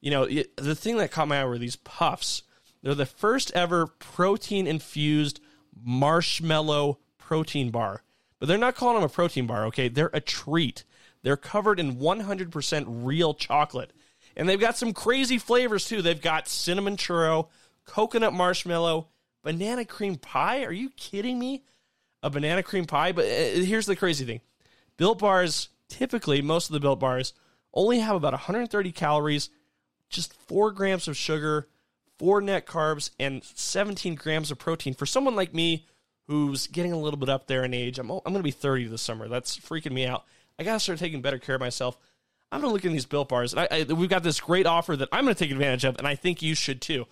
you 0.01 0.11
know, 0.11 0.25
it, 0.25 0.57
the 0.57 0.75
thing 0.75 0.97
that 0.97 1.13
caught 1.13 1.29
my 1.29 1.41
eye 1.41 1.45
were 1.45 1.57
these 1.57 1.77
puffs. 1.77 2.43
They're 2.83 2.97
the 2.97 3.07
first 3.07 3.53
ever 3.53 3.87
protein 3.87 4.67
infused 4.67 5.41
marshmallow 5.81 6.99
protein 7.17 7.71
bar. 7.71 8.03
But 8.41 8.49
they're 8.49 8.59
not 8.59 8.75
calling 8.75 8.97
them 8.97 9.05
a 9.05 9.09
protein 9.09 9.47
bar, 9.47 9.67
okay? 9.67 9.87
They're 9.87 10.11
a 10.13 10.21
treat. 10.21 10.83
They're 11.23 11.37
covered 11.37 11.79
in 11.79 11.97
100% 11.97 12.85
real 12.89 13.35
chocolate. 13.35 13.93
And 14.37 14.49
they've 14.49 14.61
got 14.61 14.77
some 14.77 14.93
crazy 14.93 15.39
flavors 15.39 15.87
too. 15.87 16.03
They've 16.03 16.21
got 16.21 16.49
cinnamon 16.49 16.97
churro, 16.97 17.49
coconut 17.85 18.33
marshmallow, 18.33 19.09
banana 19.43 19.85
cream 19.85 20.17
pie. 20.17 20.65
Are 20.65 20.73
you 20.73 20.91
kidding 20.91 21.39
me? 21.39 21.65
A 22.23 22.31
banana 22.31 22.63
cream 22.63 22.87
pie? 22.87 23.13
But 23.13 23.25
uh, 23.25 23.61
here's 23.61 23.87
the 23.87 23.97
crazy 23.97 24.25
thing 24.25 24.41
Built 24.97 25.19
bars, 25.19 25.69
typically, 25.89 26.43
most 26.43 26.69
of 26.69 26.75
the 26.75 26.81
built 26.81 27.01
bars 27.01 27.35
only 27.75 28.01
have 28.01 28.17
about 28.17 28.33
130 28.33 28.93
calories, 28.93 29.51
just 30.09 30.33
four 30.33 30.71
grams 30.71 31.09
of 31.09 31.17
sugar, 31.17 31.69
four 32.19 32.41
net 32.41 32.67
carbs, 32.67 33.11
and 33.19 33.43
17 33.43 34.15
grams 34.15 34.51
of 34.51 34.59
protein. 34.59 34.95
For 34.95 35.07
someone 35.07 35.35
like 35.35 35.55
me 35.55 35.87
who's 36.27 36.67
getting 36.67 36.93
a 36.93 36.99
little 36.99 37.19
bit 37.19 37.29
up 37.29 37.47
there 37.47 37.65
in 37.65 37.75
age, 37.75 37.99
I'm, 37.99 38.11
I'm 38.11 38.21
going 38.25 38.37
to 38.37 38.43
be 38.43 38.51
30 38.51 38.87
this 38.87 39.03
summer. 39.03 39.29
That's 39.29 39.59
freaking 39.59 39.93
me 39.93 40.07
out. 40.07 40.25
I 40.63 40.65
got 40.65 40.75
to 40.75 40.81
start 40.81 41.01
taking 41.01 41.23
better 41.23 41.39
care 41.39 41.57
of 41.57 41.61
myself. 41.61 41.99
I'm 42.53 42.61
going 42.61 42.71
to 42.71 42.75
look 42.75 42.85
at 42.85 42.93
these 42.93 43.05
built 43.05 43.29
bars, 43.29 43.53
and 43.53 43.61
I, 43.61 43.69
I, 43.71 43.93
we've 43.93 44.09
got 44.09 44.23
this 44.23 44.39
great 44.39 44.65
offer 44.65 44.95
that 44.95 45.09
I'm 45.11 45.25
going 45.25 45.35
to 45.35 45.39
take 45.39 45.51
advantage 45.51 45.85
of, 45.85 45.99
and 45.99 46.07
I 46.07 46.15
think 46.15 46.41
you 46.41 46.55
should 46.55 46.81
too. 46.81 47.07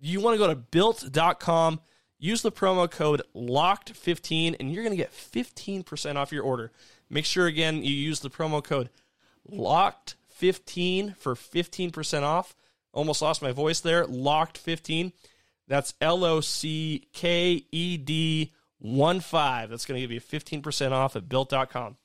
You 0.00 0.20
want 0.20 0.34
to 0.34 0.38
go 0.38 0.48
to 0.48 0.54
built.com, 0.54 1.80
use 2.18 2.42
the 2.42 2.52
promo 2.52 2.90
code 2.90 3.22
LOCKED15, 3.34 4.56
and 4.60 4.70
you're 4.70 4.82
going 4.82 4.96
to 4.96 5.02
get 5.02 5.12
15% 5.12 6.16
off 6.16 6.30
your 6.30 6.44
order. 6.44 6.72
Make 7.08 7.24
sure, 7.24 7.46
again, 7.46 7.82
you 7.82 7.94
use 7.94 8.20
the 8.20 8.28
promo 8.28 8.62
code 8.62 8.90
LOCKED15 9.50 11.16
for 11.16 11.34
15% 11.34 12.22
off. 12.22 12.54
Almost 12.92 13.22
lost 13.22 13.40
my 13.40 13.52
voice 13.52 13.80
there. 13.80 14.04
Locked15. 14.04 15.12
That's 15.68 15.94
L 16.00 16.24
O 16.24 16.40
C 16.40 17.06
K 17.14 17.64
E 17.70 17.96
D 17.96 18.52
1 18.80 19.20
5. 19.20 19.70
That's 19.70 19.86
going 19.86 20.00
to 20.00 20.06
give 20.06 20.10
you 20.10 20.20
15% 20.20 20.92
off 20.92 21.14
at 21.14 21.28
built.com. 21.28 21.96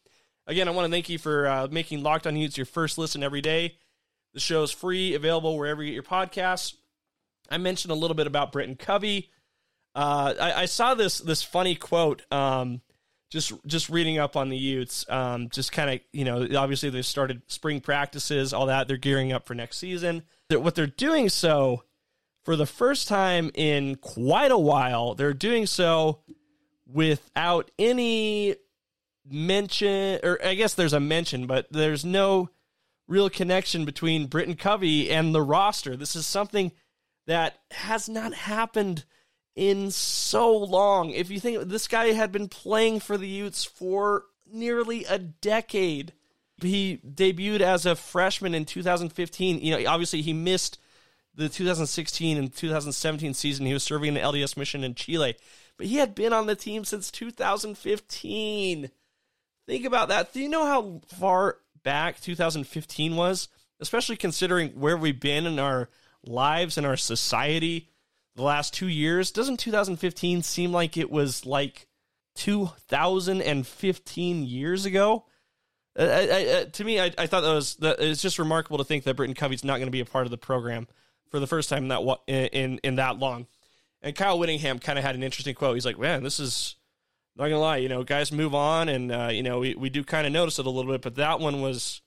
Again, 0.47 0.67
I 0.67 0.71
want 0.71 0.85
to 0.85 0.91
thank 0.91 1.09
you 1.09 1.17
for 1.17 1.47
uh, 1.47 1.67
making 1.69 2.03
Locked 2.03 2.27
On 2.27 2.35
Utes 2.35 2.57
your 2.57 2.65
first 2.65 2.97
listen 2.97 3.23
every 3.23 3.41
day. 3.41 3.77
The 4.33 4.39
show 4.39 4.63
is 4.63 4.71
free, 4.71 5.15
available 5.15 5.57
wherever 5.57 5.81
you 5.81 5.89
get 5.89 5.93
your 5.95 6.03
podcasts. 6.03 6.75
I 7.49 7.57
mentioned 7.57 7.91
a 7.91 7.95
little 7.95 8.15
bit 8.15 8.27
about 8.27 8.51
Britton 8.51 8.75
Covey. 8.75 9.31
Uh, 9.95 10.33
I, 10.39 10.53
I, 10.63 10.65
saw 10.65 10.93
this 10.93 11.19
this 11.19 11.41
funny 11.41 11.75
quote. 11.75 12.21
Um, 12.31 12.81
just 13.29 13.53
just 13.65 13.89
reading 13.89 14.19
up 14.19 14.35
on 14.35 14.49
the 14.49 14.57
Utes. 14.57 15.05
Um, 15.09 15.49
just 15.49 15.71
kind 15.71 15.89
of 15.89 15.99
you 16.11 16.25
know, 16.25 16.47
obviously 16.57 16.89
they 16.89 17.01
started 17.01 17.41
spring 17.47 17.79
practices, 17.79 18.53
all 18.53 18.65
that. 18.65 18.87
They're 18.87 18.97
gearing 18.97 19.31
up 19.31 19.45
for 19.45 19.55
next 19.55 19.77
season. 19.77 20.23
What 20.49 20.75
they're 20.75 20.85
doing 20.85 21.29
so 21.29 21.83
for 22.43 22.55
the 22.55 22.65
first 22.65 23.07
time 23.07 23.51
in 23.55 23.95
quite 23.95 24.51
a 24.51 24.57
while, 24.57 25.15
they're 25.15 25.33
doing 25.33 25.65
so 25.65 26.19
without 26.85 27.71
any 27.79 28.55
mention, 29.29 30.19
or 30.23 30.39
I 30.43 30.55
guess 30.55 30.73
there's 30.73 30.93
a 30.93 30.99
mention, 30.99 31.47
but 31.47 31.67
there's 31.71 32.05
no 32.05 32.49
real 33.07 33.29
connection 33.29 33.85
between 33.85 34.27
Britton 34.27 34.55
Covey 34.55 35.11
and 35.11 35.33
the 35.33 35.41
roster. 35.41 35.95
This 35.95 36.15
is 36.15 36.25
something 36.25 36.71
that 37.27 37.59
has 37.71 38.07
not 38.07 38.33
happened 38.33 39.05
in 39.55 39.91
so 39.91 40.55
long. 40.55 41.11
If 41.11 41.29
you 41.29 41.39
think 41.39 41.67
this 41.69 41.87
guy 41.87 42.07
had 42.07 42.31
been 42.31 42.47
playing 42.47 42.99
for 42.99 43.17
the 43.17 43.27
Utes 43.27 43.63
for 43.63 44.25
nearly 44.51 45.05
a 45.05 45.19
decade. 45.19 46.13
He 46.61 46.99
debuted 47.05 47.61
as 47.61 47.85
a 47.85 47.95
freshman 47.95 48.55
in 48.55 48.65
2015. 48.65 49.59
You 49.59 49.77
know, 49.77 49.89
obviously 49.89 50.21
he 50.21 50.33
missed 50.33 50.79
the 51.33 51.49
2016 51.49 52.37
and 52.37 52.53
2017 52.53 53.33
season. 53.33 53.65
He 53.65 53.73
was 53.73 53.83
serving 53.83 54.15
an 54.15 54.23
LDS 54.23 54.55
mission 54.55 54.83
in 54.83 54.95
Chile, 54.95 55.35
but 55.77 55.87
he 55.87 55.97
had 55.97 56.15
been 56.15 56.31
on 56.31 56.45
the 56.45 56.55
team 56.55 56.85
since 56.85 57.11
2015. 57.11 58.89
Think 59.67 59.85
about 59.85 60.09
that. 60.09 60.33
Do 60.33 60.39
you 60.39 60.49
know 60.49 60.65
how 60.65 61.01
far 61.17 61.57
back 61.83 62.19
2015 62.21 63.15
was? 63.15 63.47
Especially 63.79 64.15
considering 64.15 64.69
where 64.79 64.97
we've 64.97 65.19
been 65.19 65.45
in 65.45 65.59
our 65.59 65.89
lives 66.25 66.77
and 66.77 66.87
our 66.87 66.97
society 66.97 67.89
the 68.35 68.43
last 68.43 68.73
two 68.73 68.87
years. 68.87 69.31
Doesn't 69.31 69.57
2015 69.57 70.43
seem 70.43 70.71
like 70.71 70.95
it 70.97 71.09
was 71.09 71.43
like 71.45 71.87
2015 72.35 74.43
years 74.43 74.85
ago? 74.85 75.25
Uh, 75.97 76.03
I, 76.03 76.07
I, 76.07 76.45
uh, 76.47 76.65
to 76.65 76.83
me, 76.83 76.99
I, 76.99 77.09
thought 77.09 77.41
that 77.41 77.53
was 77.53 77.77
that 77.77 77.99
it's 77.99 78.21
just 78.21 78.37
remarkable 78.37 78.79
to 78.79 78.83
think 78.83 79.05
that 79.05 79.15
Britton 79.15 79.35
Covey's 79.35 79.63
not 79.63 79.77
going 79.77 79.87
to 79.87 79.91
be 79.91 80.01
a 80.01 80.05
part 80.05 80.25
of 80.25 80.31
the 80.31 80.37
program 80.37 80.89
for 81.31 81.39
the 81.39 81.47
first 81.47 81.69
time 81.69 81.83
in 81.83 81.89
that 81.89 82.01
in, 82.27 82.79
in 82.83 82.95
that 82.95 83.17
long. 83.17 83.47
And 84.01 84.13
Kyle 84.15 84.37
Whittingham 84.37 84.79
kind 84.79 84.99
of 84.99 85.05
had 85.05 85.15
an 85.15 85.23
interesting 85.23 85.55
quote. 85.55 85.75
He's 85.75 85.85
like, 85.85 85.97
"Man, 85.97 86.21
this 86.21 86.37
is 86.39 86.75
not 87.35 87.45
gonna 87.45 87.59
lie, 87.59 87.77
you 87.77 87.89
know, 87.89 88.03
guys 88.03 88.31
move 88.31 88.55
on, 88.55 88.89
and 88.89 89.11
uh, 89.11 89.29
you 89.31 89.43
know, 89.43 89.59
we 89.59 89.75
we 89.75 89.89
do 89.89 90.03
kind 90.03 90.25
of 90.25 90.33
notice 90.33 90.59
it 90.59 90.65
a 90.65 90.69
little 90.69 90.91
bit, 90.91 91.01
but 91.01 91.15
that 91.15 91.39
one 91.39 91.61
was 91.61 92.01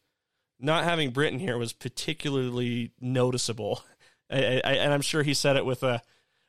not 0.58 0.84
having 0.84 1.10
Britton 1.10 1.38
here 1.38 1.58
was 1.58 1.72
particularly 1.72 2.92
noticeable, 3.00 3.82
I, 4.30 4.60
I, 4.64 4.72
and 4.74 4.92
I'm 4.92 5.00
sure 5.00 5.22
he 5.22 5.34
said 5.34 5.56
it 5.56 5.64
with 5.64 5.82
a 5.82 6.02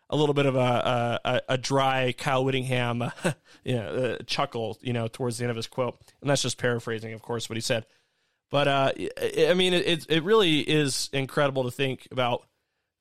a 0.10 0.16
little 0.16 0.34
bit 0.34 0.46
of 0.46 0.56
a 0.56 1.20
a, 1.24 1.42
a 1.50 1.58
dry 1.58 2.14
Kyle 2.18 2.44
Whittingham, 2.44 3.12
you 3.64 3.76
know, 3.76 3.96
uh, 3.96 4.24
chuckle, 4.26 4.78
you 4.82 4.94
know, 4.94 5.08
towards 5.08 5.38
the 5.38 5.44
end 5.44 5.52
of 5.52 5.58
his 5.58 5.68
quote, 5.68 6.00
and 6.22 6.30
that's 6.30 6.42
just 6.42 6.58
paraphrasing, 6.58 7.14
of 7.14 7.22
course, 7.22 7.50
what 7.50 7.58
he 7.58 7.62
said. 7.62 7.86
But 8.50 8.68
uh, 8.68 8.92
I 9.50 9.54
mean, 9.54 9.74
it 9.74 10.06
it 10.10 10.24
really 10.24 10.60
is 10.62 11.10
incredible 11.14 11.66
to 11.66 11.72
think 11.72 12.08
about 12.12 12.48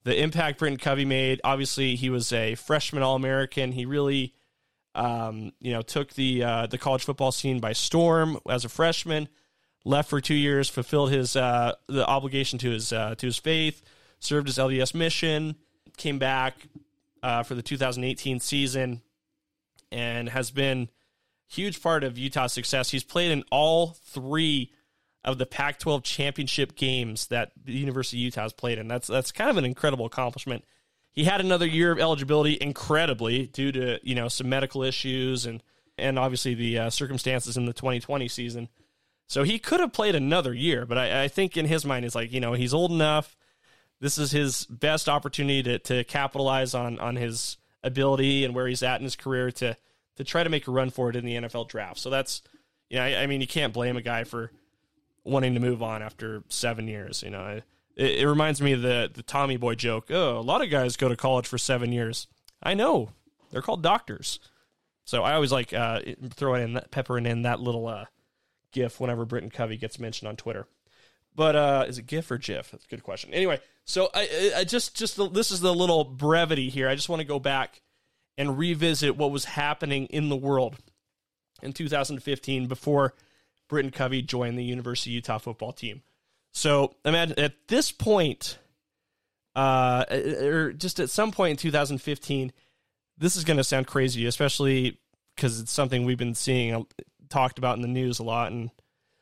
the 0.05 0.21
impact 0.23 0.59
Britton 0.59 0.79
Covey 0.79 1.05
made. 1.05 1.41
Obviously, 1.45 1.97
he 1.97 2.11
was 2.11 2.33
a 2.33 2.55
freshman 2.55 3.03
All 3.03 3.15
American. 3.15 3.73
He 3.73 3.87
really, 3.87 4.35
um, 4.99 5.53
you 5.61 5.73
know, 5.73 5.83
took 5.83 6.15
the 6.15 6.43
uh, 6.43 6.67
the 6.67 6.79
college 6.79 7.05
football 7.05 7.33
scene 7.33 7.61
by 7.61 7.73
storm 7.73 8.39
as 8.49 8.65
a 8.65 8.69
freshman. 8.69 9.29
Left 9.85 10.11
for 10.11 10.21
two 10.21 10.35
years, 10.35 10.69
fulfilled 10.69 11.13
his 11.13 11.37
uh, 11.37 11.75
the 11.87 12.07
obligation 12.07 12.59
to 12.59 12.71
his 12.71 12.93
uh, 12.93 13.15
to 13.15 13.27
his 13.27 13.39
faith, 13.39 13.83
served 14.19 14.49
his 14.49 14.59
LDS 14.59 14.95
mission, 14.95 15.55
came 15.97 16.19
back, 16.19 16.67
uh, 17.23 17.43
for 17.43 17.55
the 17.55 17.63
2018 17.63 18.41
season 18.41 19.03
and 19.91 20.29
has 20.29 20.51
been 20.51 20.89
huge 21.47 21.83
part 21.83 22.05
of 22.05 22.19
Utah's 22.19 22.53
success. 22.53 22.91
He's 22.91 23.05
played 23.05 23.31
in 23.31 23.45
all 23.51 23.97
three 24.05 24.73
of 25.25 25.39
the 25.39 25.47
Pac-12 25.47 26.05
championship 26.05 26.77
games 26.77 27.27
that 27.29 27.53
the 27.63 27.73
University 27.73 28.19
of 28.19 28.25
Utah 28.25 28.43
has 28.43 28.53
played 28.53 28.79
in. 28.79 28.89
That's 28.89 29.09
that's 29.09 29.33
kind 29.33 29.51
of 29.51 29.57
an 29.57 29.65
incredible 29.65 30.07
accomplishment. 30.07 30.65
He 31.19 31.25
had 31.25 31.41
another 31.41 31.67
year 31.67 31.91
of 31.93 31.99
eligibility, 31.99 32.57
incredibly, 32.61 33.47
due 33.47 33.73
to 33.73 33.99
you 34.03 34.15
know 34.15 34.29
some 34.29 34.49
medical 34.49 34.83
issues 34.83 35.47
and 35.47 35.63
and 35.97 36.19
obviously 36.19 36.55
the 36.55 36.79
uh, 36.79 36.91
circumstances 36.91 37.57
in 37.57 37.67
the 37.67 37.73
2020 37.73 38.29
season. 38.29 38.69
So 39.27 39.43
he 39.43 39.59
could 39.59 39.81
have 39.81 39.93
played 39.93 40.15
another 40.15 40.55
year, 40.55 40.87
but 40.87 40.97
I, 40.97 41.25
I 41.25 41.29
think 41.29 41.57
in 41.57 41.67
his 41.67 41.85
mind, 41.85 42.05
it's 42.05 42.15
like 42.15 42.33
you 42.33 42.41
know 42.41 42.53
he's 42.55 42.73
old 42.73 42.93
enough 42.93 43.37
this 44.01 44.19
is 44.19 44.31
his 44.31 44.65
best 44.67 45.09
opportunity 45.09 45.63
to 45.63 45.79
to 45.81 46.05
capitalize 46.05 46.75
on 46.75 46.99
on 46.99 47.17
his 47.17 47.57
ability 47.83 48.45
and 48.45 48.55
where 48.55 48.67
he's 48.67 48.83
at 48.83 49.01
in 49.01 49.05
his 49.05 49.17
career 49.17 49.51
to 49.51 49.77
to 50.17 50.25
try 50.25 50.43
to 50.43 50.51
make 50.51 50.67
a 50.67 50.71
run 50.71 50.91
for 50.91 51.11
it 51.11 51.17
in 51.17 51.25
the 51.25 51.35
NFL 51.35 51.69
draft. 51.69 51.99
So 51.99 52.11
that's 52.11 52.43
you 52.91 52.99
know, 52.99 53.05
I, 53.05 53.23
I 53.23 53.27
mean, 53.27 53.41
you 53.41 53.47
can't 53.47 53.73
blame 53.73 53.97
a 53.97 54.03
guy 54.03 54.25
for 54.25 54.51
wanting 55.25 55.55
to 55.55 55.61
move 55.61 55.83
on 55.83 56.03
after 56.03 56.43
seven 56.49 56.89
years. 56.89 57.23
You 57.23 57.31
know, 57.31 57.61
it, 57.99 58.21
it 58.21 58.29
reminds 58.29 58.63
me 58.63 58.73
of 58.73 58.81
the 58.81 59.11
the 59.13 59.23
Tommy 59.23 59.59
Boy 59.59 59.75
joke. 59.75 60.11
Oh, 60.11 60.39
a 60.39 60.41
lot 60.41 60.63
of 60.63 60.71
guys 60.71 60.97
go 60.97 61.09
to 61.09 61.17
college 61.17 61.47
for 61.47 61.59
seven 61.59 61.93
years. 61.93 62.29
I 62.63 62.75
know 62.75 63.11
they're 63.51 63.63
called 63.63 63.83
doctors. 63.83 64.39
So 65.05 65.23
I 65.23 65.35
always 65.35 65.53
like 65.53 65.73
uh, 65.73 66.01
throwing 66.31 66.63
in 66.63 66.73
that, 66.75 66.91
peppering 66.91 67.27
in 67.27 67.43
that 67.43 67.61
little 67.61 67.87
uh, 67.87 68.05
gif 68.73 69.01
whenever 69.01 69.25
Britton 69.25 69.51
Covey 69.51 69.77
gets 69.77 69.99
mentioned 69.99 70.29
on 70.29 70.37
Twitter. 70.37 70.67
But 71.35 71.57
uh, 71.57 71.85
is 71.89 71.99
it 71.99 72.07
GIF 72.07 72.31
or 72.31 72.37
GIF? 72.37 72.71
That's 72.71 72.85
a 72.85 72.89
good 72.89 73.03
question. 73.03 73.33
Anyway, 73.33 73.61
so 73.85 74.11
I, 74.13 74.53
I 74.57 74.65
just 74.65 74.97
just 74.97 75.17
the, 75.17 75.29
this 75.29 75.51
is 75.51 75.61
the 75.61 75.75
little 75.75 76.05
brevity 76.05 76.69
here. 76.69 76.89
I 76.89 76.95
just 76.95 77.09
want 77.09 77.21
to 77.21 77.27
go 77.27 77.39
back 77.39 77.81
and 78.37 78.59
revisit 78.59 79.17
what 79.17 79.31
was 79.31 79.45
happening 79.45 80.07
in 80.07 80.29
the 80.29 80.37
world 80.37 80.77
in 81.63 81.73
2015 81.73 82.67
before 82.67 83.15
Britton 83.69 83.91
Covey 83.91 84.21
joined 84.21 84.59
the 84.59 84.65
University 84.65 85.13
of 85.13 85.15
Utah 85.15 85.39
football 85.39 85.73
team. 85.73 86.03
So 86.59 86.95
imagine 87.05 87.39
at 87.39 87.69
this 87.69 87.93
point, 87.93 88.59
uh, 89.55 90.05
or 90.11 90.73
just 90.73 90.99
at 90.99 91.09
some 91.09 91.31
point 91.31 91.53
in 91.53 91.57
2015, 91.57 92.53
this 93.17 93.37
is 93.37 93.45
going 93.45 93.59
to 93.59 93.65
sound 93.65 93.87
crazy, 93.87 94.27
especially 94.27 94.99
because 95.37 95.61
it's 95.61 95.71
something 95.71 96.05
we've 96.05 96.19
been 96.19 96.35
seeing 96.35 96.75
uh, 96.75 96.83
talked 97.29 97.59
about 97.59 97.77
in 97.77 97.83
the 97.83 97.87
news 97.87 98.19
a 98.19 98.25
lot, 98.25 98.51
and 98.51 98.73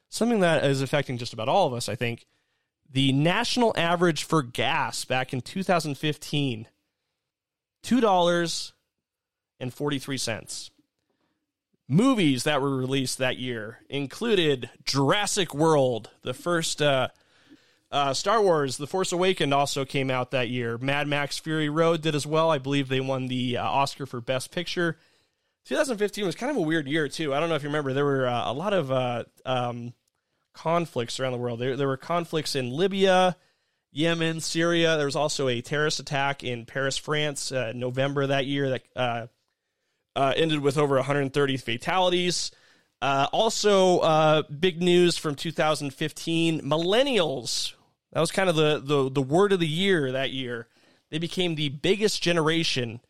something 0.08 0.40
that 0.40 0.64
is 0.64 0.80
affecting 0.80 1.18
just 1.18 1.34
about 1.34 1.50
all 1.50 1.66
of 1.66 1.74
us. 1.74 1.90
I 1.90 1.94
think 1.94 2.24
the 2.90 3.12
national 3.12 3.74
average 3.76 4.24
for 4.24 4.42
gas 4.42 5.04
back 5.04 5.34
in 5.34 5.42
2015 5.42 6.68
$2.43. 7.82 10.70
Movies 11.86 12.44
that 12.44 12.62
were 12.62 12.74
released 12.74 13.18
that 13.18 13.36
year 13.36 13.80
included 13.90 14.70
Jurassic 14.84 15.54
World, 15.54 16.10
the 16.22 16.34
first 16.34 16.80
uh, 16.80 17.08
uh, 17.90 18.12
Star 18.12 18.42
Wars, 18.42 18.76
The 18.76 18.86
Force 18.86 19.12
Awakened 19.12 19.54
also 19.54 19.84
came 19.84 20.10
out 20.10 20.32
that 20.32 20.48
year. 20.48 20.78
Mad 20.78 21.06
Max 21.06 21.38
Fury 21.38 21.68
Road 21.68 22.02
did 22.02 22.14
as 22.14 22.26
well. 22.26 22.50
I 22.50 22.58
believe 22.58 22.88
they 22.88 23.00
won 23.00 23.28
the 23.28 23.58
uh, 23.58 23.64
Oscar 23.64 24.06
for 24.06 24.20
Best 24.20 24.50
Picture. 24.50 24.96
2015 25.66 26.26
was 26.26 26.34
kind 26.34 26.50
of 26.50 26.56
a 26.56 26.66
weird 26.66 26.86
year, 26.86 27.08
too. 27.08 27.34
I 27.34 27.40
don't 27.40 27.48
know 27.48 27.54
if 27.54 27.62
you 27.62 27.68
remember, 27.68 27.92
there 27.92 28.04
were 28.04 28.26
uh, 28.26 28.50
a 28.50 28.52
lot 28.52 28.72
of 28.72 28.90
uh, 28.90 29.24
um, 29.44 29.92
conflicts 30.52 31.20
around 31.20 31.32
the 31.32 31.38
world. 31.38 31.60
There, 31.60 31.76
there 31.76 31.88
were 31.88 31.96
conflicts 31.96 32.54
in 32.54 32.70
Libya, 32.70 33.36
Yemen, 33.92 34.40
Syria. 34.40 34.96
There 34.96 35.06
was 35.06 35.16
also 35.16 35.48
a 35.48 35.60
terrorist 35.60 36.00
attack 36.00 36.44
in 36.44 36.66
Paris, 36.66 36.96
France, 36.96 37.50
uh, 37.52 37.72
November 37.74 38.26
that 38.26 38.46
year 38.46 38.70
that 38.96 39.28
uh, 40.16 40.32
ended 40.36 40.60
with 40.60 40.78
over 40.78 40.96
130 40.96 41.56
fatalities. 41.58 42.50
Uh, 43.02 43.26
also, 43.32 43.98
uh, 43.98 44.42
big 44.42 44.82
news 44.82 45.18
from 45.18 45.34
2015: 45.34 46.62
millennials. 46.62 47.74
That 48.16 48.20
was 48.20 48.32
kind 48.32 48.48
of 48.48 48.56
the, 48.56 48.80
the 48.82 49.10
the 49.10 49.20
word 49.20 49.52
of 49.52 49.60
the 49.60 49.68
year 49.68 50.10
that 50.10 50.30
year. 50.30 50.68
They 51.10 51.18
became 51.18 51.54
the 51.54 51.68
biggest 51.68 52.22
generation 52.22 53.00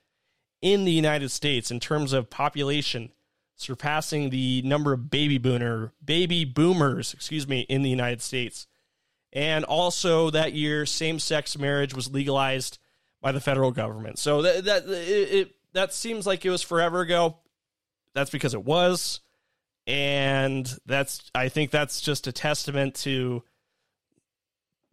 in 0.61 0.85
the 0.85 0.91
United 0.91 1.31
States 1.31 1.71
in 1.71 1.79
terms 1.79 2.13
of 2.13 2.29
population, 2.29 3.13
surpassing 3.55 4.31
the 4.31 4.63
number 4.63 4.93
of 4.93 5.09
baby 5.09 5.39
boomer 5.39 5.93
baby 6.05 6.45
boomers, 6.45 7.15
excuse 7.15 7.47
me, 7.47 7.61
in 7.69 7.83
the 7.83 7.89
United 7.89 8.21
States. 8.21 8.67
And 9.33 9.65
also 9.65 10.31
that 10.31 10.55
year, 10.55 10.85
same 10.87 11.21
sex 11.21 11.57
marriage 11.57 11.95
was 11.95 12.11
legalized 12.11 12.79
by 13.23 13.31
the 13.31 13.41
federal 13.41 13.71
government. 13.71 14.19
So 14.19 14.43
that 14.43 14.65
that 14.65 14.89
it, 14.89 15.35
it 15.35 15.55
that 15.73 15.95
seems 15.95 16.27
like 16.27 16.45
it 16.45 16.51
was 16.51 16.63
forever 16.63 17.03
ago. 17.03 17.37
That's 18.13 18.31
because 18.31 18.55
it 18.55 18.65
was. 18.65 19.21
And 19.87 20.69
that's 20.85 21.31
I 21.33 21.49
think 21.49 21.71
that's 21.71 22.01
just 22.01 22.27
a 22.27 22.33
testament 22.33 22.97
to 23.03 23.45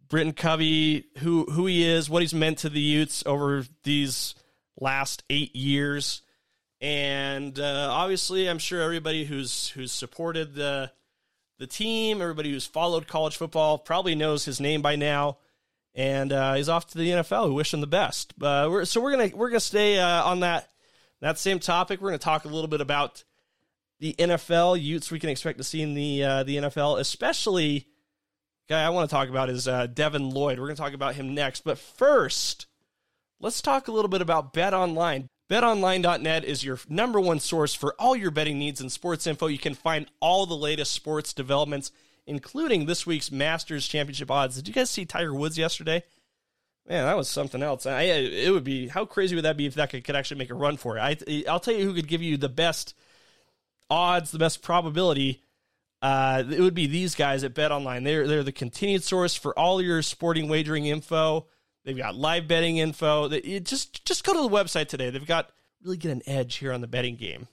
Britton 0.08 0.32
Covey, 0.32 1.06
who 1.18 1.44
who 1.44 1.66
he 1.66 1.84
is, 1.84 2.10
what 2.10 2.22
he's 2.22 2.34
meant 2.34 2.58
to 2.58 2.68
the 2.68 2.80
Utes 2.80 3.22
over 3.26 3.64
these 3.82 4.34
last 4.78 5.22
eight 5.30 5.54
years, 5.54 6.22
and 6.80 7.58
uh, 7.58 7.88
obviously, 7.90 8.48
I'm 8.48 8.58
sure 8.58 8.82
everybody 8.82 9.24
who's 9.24 9.68
who's 9.68 9.92
supported 9.92 10.54
the 10.54 10.90
the 11.58 11.66
team, 11.66 12.20
everybody 12.20 12.50
who's 12.50 12.66
followed 12.66 13.06
college 13.06 13.36
football, 13.36 13.78
probably 13.78 14.14
knows 14.14 14.44
his 14.44 14.60
name 14.60 14.82
by 14.82 14.96
now, 14.96 15.38
and 15.94 16.32
uh, 16.32 16.54
he's 16.54 16.68
off 16.68 16.86
to 16.88 16.98
the 16.98 17.08
NFL. 17.08 17.48
We 17.48 17.54
wish 17.54 17.72
him 17.72 17.80
the 17.80 17.86
best. 17.86 18.34
Uh, 18.40 18.68
we're, 18.70 18.84
so 18.84 19.00
we're 19.00 19.12
gonna 19.12 19.30
we're 19.34 19.50
gonna 19.50 19.60
stay 19.60 19.98
uh, 19.98 20.24
on 20.24 20.40
that 20.40 20.68
that 21.20 21.38
same 21.38 21.58
topic. 21.58 22.00
We're 22.00 22.10
gonna 22.10 22.18
talk 22.18 22.44
a 22.44 22.48
little 22.48 22.68
bit 22.68 22.80
about 22.80 23.24
the 24.00 24.14
NFL 24.18 24.82
Utes 24.82 25.10
we 25.10 25.20
can 25.20 25.30
expect 25.30 25.58
to 25.58 25.64
see 25.64 25.80
in 25.80 25.94
the 25.94 26.24
uh, 26.24 26.42
the 26.42 26.56
NFL, 26.56 27.00
especially 27.00 27.86
guy 28.68 28.84
I 28.84 28.90
want 28.90 29.08
to 29.08 29.14
talk 29.14 29.28
about 29.28 29.50
is 29.50 29.68
uh, 29.68 29.86
Devin 29.86 30.30
Lloyd. 30.30 30.58
We're 30.58 30.66
going 30.66 30.76
to 30.76 30.82
talk 30.82 30.94
about 30.94 31.14
him 31.14 31.34
next. 31.34 31.64
But 31.64 31.78
first, 31.78 32.66
let's 33.40 33.62
talk 33.62 33.88
a 33.88 33.92
little 33.92 34.08
bit 34.08 34.22
about 34.22 34.52
Bet 34.52 34.74
Online. 34.74 35.28
BetOnline.net 35.50 36.44
is 36.44 36.64
your 36.64 36.78
number 36.88 37.20
one 37.20 37.38
source 37.38 37.74
for 37.74 37.94
all 37.98 38.16
your 38.16 38.30
betting 38.30 38.58
needs 38.58 38.80
and 38.80 38.90
sports 38.90 39.26
info. 39.26 39.46
You 39.46 39.58
can 39.58 39.74
find 39.74 40.06
all 40.20 40.46
the 40.46 40.56
latest 40.56 40.92
sports 40.92 41.34
developments, 41.34 41.92
including 42.26 42.86
this 42.86 43.06
week's 43.06 43.30
Masters 43.30 43.86
Championship 43.86 44.30
odds. 44.30 44.56
Did 44.56 44.68
you 44.68 44.74
guys 44.74 44.88
see 44.88 45.04
Tiger 45.04 45.34
Woods 45.34 45.58
yesterday? 45.58 46.02
Man, 46.88 47.04
that 47.04 47.16
was 47.16 47.28
something 47.28 47.62
else. 47.62 47.86
I, 47.86 48.02
it 48.02 48.52
would 48.52 48.64
be 48.64 48.88
how 48.88 49.04
crazy 49.04 49.34
would 49.34 49.44
that 49.44 49.56
be 49.56 49.66
if 49.66 49.74
that 49.74 49.90
could, 49.90 50.04
could 50.04 50.16
actually 50.16 50.38
make 50.38 50.50
a 50.50 50.54
run 50.54 50.76
for 50.76 50.96
it? 50.96 51.00
I, 51.00 51.44
I'll 51.50 51.60
tell 51.60 51.74
you 51.74 51.84
who 51.84 51.94
could 51.94 52.08
give 52.08 52.22
you 52.22 52.36
the 52.36 52.48
best 52.48 52.94
odds, 53.90 54.30
the 54.30 54.38
best 54.38 54.62
probability 54.62 55.42
uh, 56.04 56.44
it 56.50 56.60
would 56.60 56.74
be 56.74 56.86
these 56.86 57.14
guys 57.14 57.44
at 57.44 57.54
Bet 57.54 57.72
Online. 57.72 58.04
They're 58.04 58.28
they're 58.28 58.42
the 58.42 58.52
continued 58.52 59.02
source 59.02 59.34
for 59.34 59.58
all 59.58 59.80
your 59.80 60.02
sporting 60.02 60.50
wagering 60.50 60.84
info. 60.84 61.46
They've 61.82 61.96
got 61.96 62.14
live 62.14 62.46
betting 62.46 62.76
info. 62.76 63.30
It 63.30 63.64
just 63.64 64.04
just 64.04 64.22
go 64.22 64.34
to 64.34 64.42
the 64.42 64.54
website 64.54 64.88
today. 64.88 65.08
They've 65.08 65.26
got 65.26 65.48
really 65.82 65.96
get 65.96 66.12
an 66.12 66.20
edge 66.26 66.56
here 66.56 66.74
on 66.74 66.82
the 66.82 66.86
betting 66.86 67.16
game. 67.16 67.48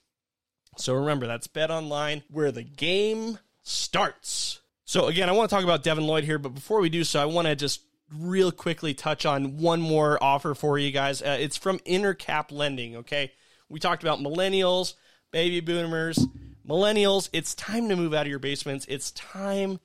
So 0.75 0.93
remember, 0.93 1.27
that's 1.27 1.47
Bet 1.47 1.71
Online 1.71 2.23
where 2.27 2.51
the 2.51 2.63
game 2.63 3.39
starts. 3.61 4.59
So 4.83 5.07
again, 5.07 5.29
I 5.29 5.31
want 5.31 5.49
to 5.49 5.55
talk 5.55 5.63
about 5.63 5.83
Devin 5.83 6.05
Lloyd 6.05 6.25
here, 6.25 6.37
but 6.37 6.53
before 6.53 6.81
we 6.81 6.89
do 6.89 7.05
so, 7.05 7.21
I 7.21 7.25
want 7.25 7.47
to 7.47 7.55
just 7.55 7.79
real 8.13 8.51
quickly 8.51 8.93
touch 8.93 9.25
on 9.25 9.59
one 9.59 9.79
more 9.79 10.21
offer 10.21 10.55
for 10.55 10.77
you 10.77 10.91
guys. 10.91 11.21
Uh, 11.21 11.37
it's 11.39 11.55
from 11.55 11.79
Intercap 11.79 12.51
Lending. 12.51 12.97
Okay, 12.97 13.31
we 13.69 13.79
talked 13.79 14.03
about 14.03 14.19
millennials, 14.19 14.95
baby 15.31 15.61
boomers 15.61 16.19
millennials, 16.67 17.29
it's 17.33 17.55
time 17.55 17.89
to 17.89 17.95
move 17.95 18.13
out 18.13 18.25
of 18.25 18.29
your 18.29 18.39
basements. 18.39 18.85
It's 18.89 19.11
time 19.11 19.79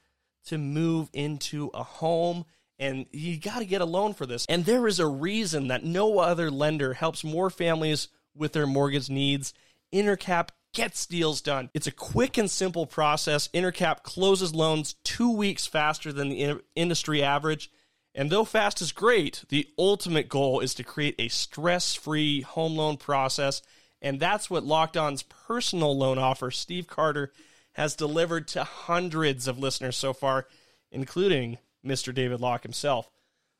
to 0.46 0.58
move 0.58 1.08
into 1.12 1.70
a 1.74 1.82
home 1.82 2.44
and 2.78 3.06
you 3.10 3.38
got 3.38 3.60
to 3.60 3.64
get 3.64 3.80
a 3.80 3.86
loan 3.86 4.14
for 4.14 4.26
this. 4.26 4.46
And 4.48 4.64
there 4.64 4.86
is 4.86 5.00
a 5.00 5.06
reason 5.06 5.68
that 5.68 5.84
no 5.84 6.18
other 6.18 6.50
lender 6.50 6.92
helps 6.92 7.24
more 7.24 7.50
families 7.50 8.08
with 8.34 8.52
their 8.52 8.66
mortgage 8.66 9.08
needs. 9.08 9.54
Intercap 9.92 10.50
gets 10.74 11.06
deals 11.06 11.40
done. 11.40 11.70
It's 11.72 11.86
a 11.86 11.92
quick 11.92 12.36
and 12.36 12.50
simple 12.50 12.86
process. 12.86 13.48
Intercap 13.48 14.02
closes 14.02 14.54
loans 14.54 14.94
two 15.04 15.34
weeks 15.34 15.66
faster 15.66 16.12
than 16.12 16.28
the 16.28 16.60
industry 16.74 17.22
average. 17.22 17.70
And 18.14 18.30
though 18.30 18.44
fast 18.44 18.82
is 18.82 18.92
great, 18.92 19.44
the 19.48 19.68
ultimate 19.78 20.28
goal 20.28 20.60
is 20.60 20.74
to 20.74 20.84
create 20.84 21.14
a 21.18 21.28
stress 21.28 21.94
free 21.94 22.42
home 22.42 22.76
loan 22.76 22.98
process 22.98 23.62
and 24.00 24.20
that's 24.20 24.50
what 24.50 24.64
Locked 24.64 24.96
On's 24.96 25.22
personal 25.22 25.96
loan 25.96 26.18
offer, 26.18 26.50
Steve 26.50 26.86
Carter, 26.86 27.32
has 27.72 27.94
delivered 27.94 28.48
to 28.48 28.64
hundreds 28.64 29.46
of 29.46 29.58
listeners 29.58 29.96
so 29.96 30.12
far, 30.12 30.46
including 30.90 31.58
Mr. 31.84 32.14
David 32.14 32.40
Locke 32.40 32.62
himself. 32.62 33.10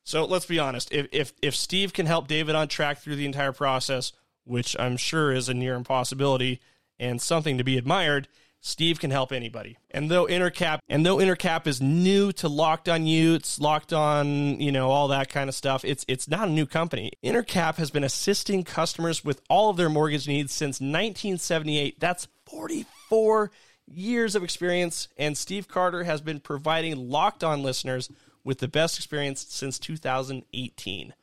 So 0.03 0.25
let's 0.25 0.45
be 0.45 0.59
honest. 0.59 0.91
If, 0.91 1.07
if, 1.11 1.33
if 1.41 1.55
Steve 1.55 1.93
can 1.93 2.05
help 2.05 2.27
David 2.27 2.55
on 2.55 2.67
track 2.67 2.99
through 2.99 3.17
the 3.17 3.25
entire 3.25 3.51
process, 3.51 4.13
which 4.45 4.75
I'm 4.79 4.97
sure 4.97 5.31
is 5.31 5.49
a 5.49 5.53
near 5.53 5.75
impossibility 5.75 6.61
and 6.97 7.21
something 7.21 7.57
to 7.57 7.63
be 7.63 7.77
admired, 7.77 8.27
Steve 8.59 8.99
can 8.99 9.11
help 9.11 9.31
anybody. 9.31 9.77
And 9.91 10.09
though 10.09 10.25
Intercap 10.25 10.79
and 10.89 11.05
though 11.05 11.17
Intercap 11.17 11.67
is 11.67 11.81
new 11.81 12.31
to 12.33 12.47
Locked 12.47 12.89
On 12.89 13.05
Utes, 13.05 13.59
Locked 13.59 13.93
On, 13.93 14.59
you 14.59 14.71
know, 14.71 14.89
all 14.89 15.07
that 15.09 15.29
kind 15.29 15.47
of 15.47 15.55
stuff, 15.55 15.85
it's 15.85 16.03
it's 16.07 16.27
not 16.27 16.47
a 16.47 16.51
new 16.51 16.65
company. 16.65 17.11
Intercap 17.23 17.75
has 17.75 17.91
been 17.91 18.03
assisting 18.03 18.63
customers 18.63 19.23
with 19.23 19.41
all 19.49 19.69
of 19.69 19.77
their 19.77 19.89
mortgage 19.89 20.27
needs 20.27 20.53
since 20.53 20.81
1978. 20.81 21.99
That's 21.99 22.27
44 22.45 23.51
years 23.89 24.35
of 24.35 24.43
experience 24.43 25.07
and 25.17 25.37
Steve 25.37 25.67
Carter 25.67 26.03
has 26.03 26.19
been 26.21 26.39
providing 26.39 27.09
Locked 27.09 27.43
On 27.43 27.63
listeners 27.63 28.09
with 28.43 28.59
the 28.59 28.67
best 28.67 28.97
experience 28.97 29.45
since 29.49 29.79
2018. 29.79 31.13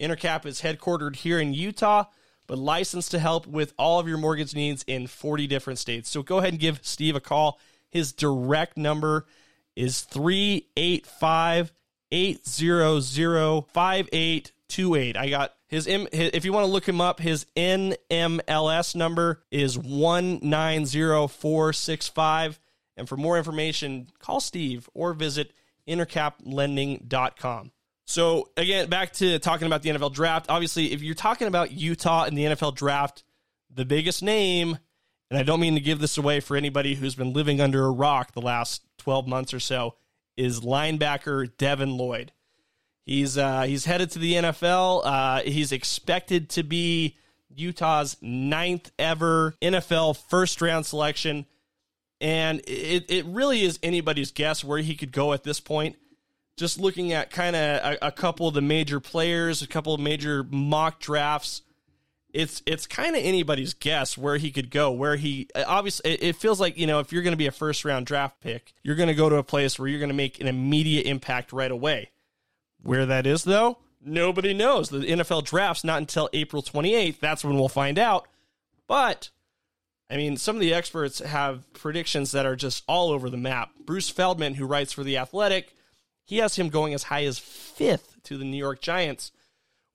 Intercap 0.00 0.46
is 0.46 0.62
headquartered 0.62 1.16
here 1.16 1.38
in 1.38 1.52
Utah 1.52 2.04
but 2.50 2.58
licensed 2.58 3.12
to 3.12 3.18
help 3.20 3.46
with 3.46 3.72
all 3.78 4.00
of 4.00 4.08
your 4.08 4.18
mortgage 4.18 4.56
needs 4.56 4.84
in 4.88 5.06
40 5.06 5.46
different 5.46 5.78
states. 5.78 6.10
So 6.10 6.24
go 6.24 6.38
ahead 6.38 6.52
and 6.52 6.58
give 6.58 6.80
Steve 6.82 7.14
a 7.14 7.20
call. 7.20 7.60
His 7.90 8.12
direct 8.12 8.76
number 8.76 9.26
is 9.76 10.00
385 10.00 11.72
800 12.10 13.66
5828. 13.72 15.16
I 15.16 15.30
got 15.30 15.54
his, 15.68 15.86
if 15.86 16.44
you 16.44 16.52
want 16.52 16.66
to 16.66 16.72
look 16.72 16.88
him 16.88 17.00
up, 17.00 17.20
his 17.20 17.46
NMLS 17.56 18.96
number 18.96 19.44
is 19.52 19.78
190465. 19.78 22.58
And 22.96 23.08
for 23.08 23.16
more 23.16 23.38
information, 23.38 24.08
call 24.18 24.40
Steve 24.40 24.90
or 24.92 25.12
visit 25.12 25.52
intercaplending.com. 25.86 27.70
So 28.10 28.50
again, 28.56 28.88
back 28.88 29.12
to 29.14 29.38
talking 29.38 29.68
about 29.68 29.82
the 29.82 29.90
NFL 29.90 30.12
draft. 30.12 30.46
Obviously, 30.48 30.92
if 30.92 31.00
you're 31.00 31.14
talking 31.14 31.46
about 31.46 31.70
Utah 31.70 32.24
and 32.24 32.36
the 32.36 32.42
NFL 32.42 32.74
draft, 32.74 33.22
the 33.72 33.84
biggest 33.84 34.20
name, 34.20 34.78
and 35.30 35.38
I 35.38 35.44
don't 35.44 35.60
mean 35.60 35.74
to 35.74 35.80
give 35.80 36.00
this 36.00 36.18
away 36.18 36.40
for 36.40 36.56
anybody 36.56 36.96
who's 36.96 37.14
been 37.14 37.32
living 37.32 37.60
under 37.60 37.86
a 37.86 37.90
rock 37.92 38.32
the 38.32 38.40
last 38.40 38.82
12 38.98 39.28
months 39.28 39.54
or 39.54 39.60
so, 39.60 39.94
is 40.36 40.58
linebacker 40.58 41.56
Devin 41.56 41.96
Lloyd. 41.96 42.32
He's 43.06 43.38
uh, 43.38 43.62
he's 43.62 43.84
headed 43.84 44.10
to 44.10 44.18
the 44.18 44.34
NFL. 44.34 45.02
Uh, 45.04 45.42
he's 45.42 45.70
expected 45.70 46.50
to 46.50 46.64
be 46.64 47.16
Utah's 47.48 48.16
ninth 48.20 48.90
ever 48.98 49.54
NFL 49.62 50.16
first 50.28 50.60
round 50.60 50.84
selection, 50.84 51.46
and 52.20 52.60
it 52.66 53.08
it 53.08 53.24
really 53.26 53.62
is 53.62 53.78
anybody's 53.84 54.32
guess 54.32 54.64
where 54.64 54.78
he 54.78 54.96
could 54.96 55.12
go 55.12 55.32
at 55.32 55.44
this 55.44 55.60
point 55.60 55.94
just 56.60 56.78
looking 56.78 57.14
at 57.14 57.30
kind 57.30 57.56
of 57.56 57.62
a, 57.62 57.98
a, 58.08 58.12
couple 58.12 58.46
of 58.46 58.52
the 58.52 58.60
major 58.60 59.00
players, 59.00 59.62
a 59.62 59.66
couple 59.66 59.94
of 59.94 60.00
major 60.00 60.44
mock 60.44 61.00
drafts, 61.00 61.62
it's 62.34 62.62
it's 62.66 62.86
kind 62.86 63.16
of 63.16 63.22
anybody's 63.24 63.72
guess 63.72 64.18
where 64.18 64.36
he 64.36 64.50
could 64.50 64.70
go. 64.70 64.92
Where 64.92 65.16
he 65.16 65.48
uh, 65.54 65.64
obviously 65.66 66.12
it, 66.12 66.22
it 66.22 66.36
feels 66.36 66.60
like 66.60 66.76
you 66.76 66.86
know 66.86 67.00
if 67.00 67.14
you're 67.14 67.22
going 67.22 67.32
to 67.32 67.38
be 67.38 67.46
a 67.46 67.50
first 67.50 67.82
round 67.82 68.04
draft 68.04 68.42
pick, 68.42 68.74
you're 68.82 68.94
going 68.94 69.08
to 69.08 69.14
go 69.14 69.30
to 69.30 69.36
a 69.36 69.42
place 69.42 69.78
where 69.78 69.88
you're 69.88 69.98
going 69.98 70.10
to 70.10 70.14
make 70.14 70.38
an 70.38 70.48
immediate 70.48 71.06
impact 71.06 71.50
right 71.50 71.70
away. 71.70 72.10
Where 72.82 73.06
that 73.06 73.26
is 73.26 73.44
though, 73.44 73.78
nobody 74.04 74.52
knows. 74.52 74.90
The 74.90 74.98
NFL 74.98 75.46
draft's 75.46 75.82
not 75.82 75.98
until 75.98 76.28
April 76.34 76.62
28th. 76.62 77.20
That's 77.20 77.42
when 77.42 77.54
we'll 77.54 77.70
find 77.70 77.98
out. 77.98 78.28
But 78.86 79.30
I 80.10 80.18
mean, 80.18 80.36
some 80.36 80.56
of 80.56 80.60
the 80.60 80.74
experts 80.74 81.20
have 81.20 81.72
predictions 81.72 82.32
that 82.32 82.44
are 82.44 82.56
just 82.56 82.84
all 82.86 83.10
over 83.10 83.30
the 83.30 83.38
map. 83.38 83.70
Bruce 83.86 84.10
Feldman, 84.10 84.54
who 84.54 84.66
writes 84.66 84.92
for 84.92 85.02
The 85.02 85.16
Athletic, 85.16 85.74
he 86.30 86.36
has 86.36 86.54
him 86.54 86.68
going 86.68 86.94
as 86.94 87.02
high 87.02 87.24
as 87.24 87.40
fifth 87.40 88.22
to 88.22 88.38
the 88.38 88.44
New 88.44 88.56
York 88.56 88.80
Giants. 88.80 89.32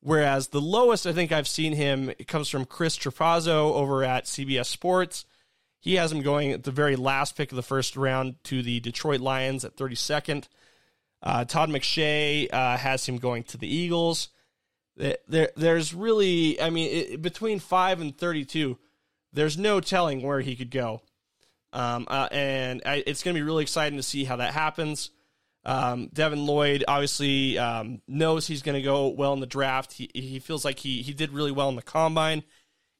Whereas 0.02 0.50
the 0.50 0.60
lowest 0.60 1.08
I 1.08 1.14
think 1.14 1.32
I've 1.32 1.48
seen 1.48 1.72
him 1.72 2.10
it 2.10 2.28
comes 2.28 2.50
from 2.50 2.66
Chris 2.66 2.98
Trapasso 2.98 3.72
over 3.72 4.04
at 4.04 4.26
CBS 4.26 4.66
Sports. 4.66 5.24
He 5.80 5.96
has 5.96 6.12
him 6.12 6.22
going 6.22 6.52
at 6.52 6.64
the 6.64 6.72
very 6.72 6.98
last 6.98 7.38
pick 7.38 7.54
of 7.54 7.56
the 7.56 7.64
first 7.64 7.96
round 7.96 8.36
to 8.44 8.62
the 8.62 8.82
Detroit 8.82 9.22
Lions 9.22 9.64
at 9.64 9.78
32nd. 9.78 10.50
Uh, 11.24 11.46
Todd 11.46 11.70
McShay 11.70 12.54
uh, 12.54 12.76
has 12.76 13.06
him 13.06 13.18
going 13.18 13.44
to 13.44 13.58
the 13.58 13.74
Eagles. 13.74 14.28
There, 14.98 15.52
there's 15.56 15.94
really, 15.94 16.60
I 16.60 16.70
mean, 16.70 16.90
it, 16.92 17.22
between 17.22 17.60
five 17.60 18.02
and 18.02 18.16
32, 18.16 18.78
there's 19.32 19.58
no 19.58 19.80
telling 19.80 20.22
where 20.22 20.42
he 20.42 20.58
could 20.58 20.70
go. 20.70 21.02
Um, 21.72 22.06
uh, 22.10 22.28
and 22.30 22.82
I, 22.86 23.04
it's 23.08 23.24
going 23.24 23.36
to 23.36 23.40
be 23.40 23.46
really 23.46 23.64
exciting 23.64 23.98
to 23.98 24.04
see 24.04 24.26
how 24.26 24.36
that 24.36 24.54
happens. 24.54 25.12
Um, 25.66 26.10
Devin 26.14 26.46
Lloyd 26.46 26.84
obviously 26.88 27.58
um, 27.58 28.02
knows 28.08 28.46
he's 28.46 28.62
going 28.62 28.76
to 28.76 28.84
go 28.84 29.08
well 29.08 29.34
in 29.34 29.40
the 29.40 29.48
draft. 29.48 29.94
He, 29.94 30.10
he 30.14 30.40
feels 30.40 30.64
like 30.64 30.80
he, 30.80 31.02
he 31.02 31.14
did 31.14 31.32
really 31.32 31.52
well 31.52 31.70
in 31.70 31.76
the 31.76 31.82
combine. 31.82 32.44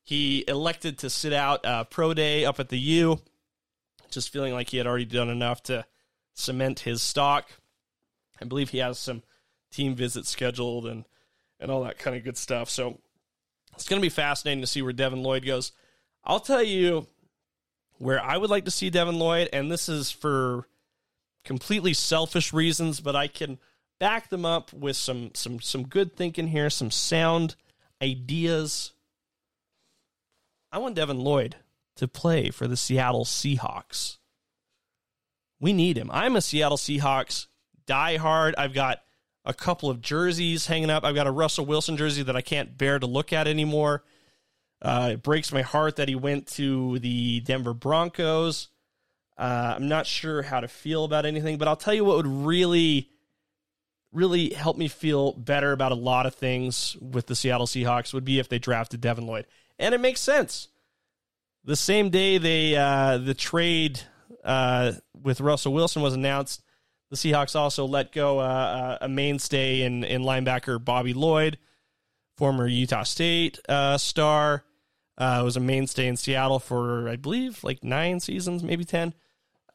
He 0.04 0.44
elected 0.48 1.00
to 1.00 1.10
sit 1.10 1.34
out 1.34 1.66
uh, 1.66 1.84
pro 1.84 2.14
day 2.14 2.44
up 2.46 2.60
at 2.60 2.70
the 2.70 2.80
U, 2.80 3.20
just 4.10 4.32
feeling 4.32 4.54
like 4.54 4.70
he 4.70 4.78
had 4.78 4.88
already 4.88 5.06
done 5.06 5.30
enough 5.30 5.62
to 5.64 5.86
cement 6.34 6.80
his 6.80 7.02
stock. 7.02 7.48
I 8.42 8.46
believe 8.46 8.70
he 8.70 8.80
has 8.80 9.00
some 9.00 9.24
team 9.72 9.96
visits 9.96 10.30
scheduled 10.30 10.86
and 10.86 11.06
and 11.60 11.72
all 11.72 11.84
that 11.84 11.98
kind 11.98 12.16
of 12.16 12.24
good 12.24 12.38
stuff. 12.38 12.70
So 12.70 13.00
it's 13.74 13.88
going 13.88 14.00
to 14.00 14.06
be 14.06 14.10
fascinating 14.10 14.62
to 14.62 14.68
see 14.68 14.82
where 14.82 14.94
Devin 14.94 15.24
Lloyd 15.24 15.46
goes. 15.46 15.72
I'll 16.24 16.40
tell 16.40 16.64
you 16.64 17.08
where 17.98 18.22
I 18.22 18.38
would 18.38 18.50
like 18.50 18.66
to 18.66 18.72
see 18.72 18.90
Devin 18.90 19.18
Lloyd, 19.18 19.50
and 19.54 19.72
this 19.72 19.88
is 19.88 20.12
for 20.12 20.68
completely 21.46 21.94
selfish 21.94 22.52
reasons, 22.52 23.00
but 23.00 23.16
I 23.16 23.28
can 23.28 23.60
back 24.00 24.30
them 24.30 24.46
up 24.46 24.74
with 24.74 24.98
some 24.98 25.32
some 25.34 25.62
some 25.62 25.88
good 25.88 26.16
thinking 26.16 26.48
here, 26.48 26.70
some 26.70 26.92
sound 26.92 27.56
ideas. 28.02 28.92
I 30.72 30.80
want 30.80 30.96
Devin 30.96 31.20
Lloyd 31.20 31.56
to 31.96 32.08
play 32.08 32.50
for 32.50 32.68
the 32.68 32.76
Seattle 32.76 33.24
Seahawks. 33.24 34.18
We 35.62 35.72
need 35.72 35.98
him. 35.98 36.10
I'm 36.12 36.36
a 36.36 36.42
Seattle 36.42 36.78
Seahawks 36.78 37.48
diehard. 37.88 38.54
I've 38.58 38.74
got 38.74 39.00
a 39.46 39.54
couple 39.54 39.90
of 39.90 40.02
jerseys 40.02 40.68
hanging 40.68 40.90
up. 40.90 41.06
I've 41.06 41.16
got 41.16 41.28
a 41.28 41.32
Russell 41.32 41.66
Wilson 41.66 41.96
jersey 41.96 42.24
that 42.24 42.36
I 42.36 42.42
can't 42.42 42.78
bear 42.78 43.00
to 43.00 43.08
look 43.08 43.32
at 43.32 43.48
anymore. 43.48 44.04
Uh, 44.82 45.12
it 45.14 45.24
breaks 45.24 45.54
my 45.54 45.62
heart 45.62 45.96
that 45.96 46.10
he 46.10 46.16
went 46.16 46.48
to 46.48 47.00
the 47.00 47.40
Denver 47.42 47.74
Broncos. 47.74 48.68
Uh, 49.38 49.74
I'm 49.76 49.88
not 49.88 50.06
sure 50.08 50.42
how 50.42 50.62
to 50.62 50.68
feel 50.68 51.04
about 51.04 51.26
anything, 51.26 51.58
but 51.58 51.68
I'll 51.68 51.76
tell 51.76 51.94
you 51.94 52.06
what 52.06 52.18
would 52.18 52.28
really, 52.28 53.10
really 54.14 54.52
help 54.52 54.78
me 54.78 54.88
feel 54.88 55.34
better 55.34 55.74
about 55.74 55.92
a 55.92 55.96
lot 55.96 56.26
of 56.26 56.36
things 56.36 56.96
with 57.02 57.28
the 57.28 57.36
Seattle 57.36 57.68
Seahawks 57.68 58.14
would 58.14 58.24
be 58.24 58.40
if 58.40 58.48
they 58.48 58.60
drafted 58.60 59.02
Devin 59.02 59.26
Lloyd, 59.26 59.46
and 59.78 59.94
it 59.94 60.00
makes 60.00 60.22
sense. 60.22 60.70
The 61.66 61.76
same 61.76 62.10
day 62.12 62.38
they 62.38 62.76
uh, 62.76 63.18
the 63.18 63.34
trade 63.34 64.00
uh, 64.44 64.94
with 65.22 65.42
Russell 65.42 65.74
Wilson 65.74 66.02
was 66.02 66.14
announced, 66.14 66.64
the 67.10 67.18
Seahawks 67.18 67.56
also 67.58 67.86
let 67.86 68.14
go 68.14 68.40
uh, 68.40 68.44
uh, 68.44 68.98
a 69.02 69.10
mainstay 69.10 69.82
in 69.82 70.06
in 70.06 70.22
linebacker 70.22 70.84
Bobby 70.84 71.14
Lloyd, 71.14 71.58
former 72.38 72.68
Utah 72.68 73.04
State 73.04 73.60
uh, 73.68 73.98
star. 73.98 74.64
was 75.20 75.58
a 75.58 75.60
mainstay 75.60 76.08
in 76.08 76.16
Seattle 76.16 76.60
for 76.60 77.10
I 77.10 77.18
believe 77.18 77.66
like 77.66 77.84
nine 77.84 78.22
seasons, 78.22 78.64
maybe 78.64 78.86
ten 78.86 79.14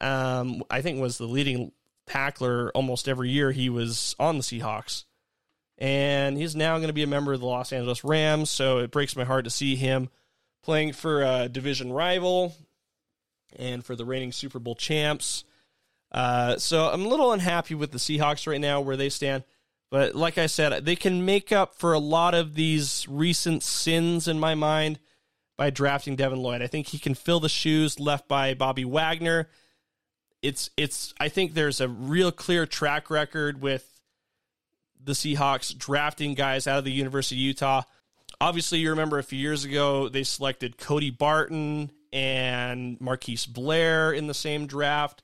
um, 0.01 0.63
I 0.71 0.81
think 0.83 1.01
was 1.01 1.19
the 1.19 1.27
leading 1.27 1.73
tackler 2.07 2.71
almost 2.75 3.09
every 3.09 3.31
year 3.31 3.53
he 3.53 3.69
was 3.69 4.17
on 4.19 4.37
the 4.37 4.43
Seahawks. 4.43 5.05
And 5.79 6.37
he's 6.37 6.55
now 6.55 6.77
going 6.77 6.89
to 6.89 6.95
be 6.95 7.03
a 7.03 7.07
member 7.07 7.33
of 7.33 7.41
the 7.41 7.47
Los 7.47 7.73
Angeles 7.73 8.05
Rams, 8.05 8.51
so 8.51 8.79
it 8.79 8.91
breaks 8.91 9.17
my 9.17 9.25
heart 9.25 9.45
to 9.45 9.51
see 9.51 9.77
him 9.77 10.11
playing 10.63 10.93
for 10.93 11.23
a 11.23 11.49
division 11.49 11.91
rival 11.91 12.55
and 13.57 13.85
for 13.85 13.97
the 13.97 14.05
reigning 14.05 14.33
Super 14.33 14.59
Bowl 14.59 14.75
champs. 14.75 15.45
Uh, 16.13 16.59
so 16.59 16.87
I'm 16.87 17.07
a 17.07 17.09
little 17.09 17.33
unhappy 17.33 17.75
with 17.75 17.93
the 17.93 17.99
Seahawks 17.99 18.47
right 18.47 18.61
now 18.61 18.81
where 18.81 18.97
they 18.97 19.09
stand. 19.09 19.45
But 19.91 20.15
like 20.15 20.39
I 20.39 20.47
said, 20.47 20.85
they 20.85 20.97
can 20.97 21.25
make 21.25 21.51
up 21.51 21.75
for 21.75 21.93
a 21.93 21.99
lot 21.99 22.35
of 22.35 22.55
these 22.55 23.07
recent 23.09 23.63
sins 23.63 24.29
in 24.29 24.39
my 24.39 24.55
mind 24.55 25.01
by 25.57 25.71
drafting 25.71 26.15
Devin 26.15 26.41
Lloyd. 26.41 26.63
I 26.63 26.67
think 26.67 26.89
he 26.89 26.99
can 26.99 27.15
fill 27.15 27.41
the 27.41 27.49
shoes 27.49 27.99
left 27.99 28.29
by 28.29 28.55
Bobby 28.55 28.85
Wagner 28.85 29.49
it's 30.42 30.70
it's 30.76 31.14
I 31.20 31.29
think 31.29 31.55
there's 31.55 31.81
a 31.81 31.88
real 31.88 32.33
clear 32.33 32.66
track 32.66 33.11
record 33.11 33.61
with 33.61 33.87
the 35.03 35.12
Seahawks 35.12 35.76
drafting 35.76 36.35
guys 36.35 36.66
out 36.66 36.79
of 36.79 36.85
the 36.85 36.92
University 36.92 37.37
of 37.37 37.46
Utah. 37.46 37.83
Obviously, 38.40 38.79
you 38.79 38.90
remember 38.90 39.18
a 39.18 39.22
few 39.22 39.38
years 39.38 39.64
ago 39.64 40.09
they 40.09 40.22
selected 40.22 40.79
Cody 40.79 41.11
Barton 41.11 41.90
and 42.12 43.00
Marquise 43.00 43.46
Blair 43.46 44.12
in 44.12 44.26
the 44.26 44.35
same 44.35 44.66
draft. 44.66 45.22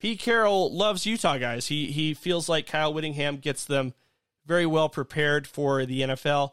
Pete 0.00 0.20
Carroll 0.20 0.74
loves 0.74 1.06
Utah 1.06 1.38
guys. 1.38 1.66
He 1.66 1.86
he 1.92 2.14
feels 2.14 2.48
like 2.48 2.66
Kyle 2.66 2.94
Whittingham 2.94 3.38
gets 3.38 3.64
them 3.64 3.94
very 4.46 4.66
well 4.66 4.88
prepared 4.88 5.46
for 5.46 5.84
the 5.84 6.02
NFL. 6.02 6.52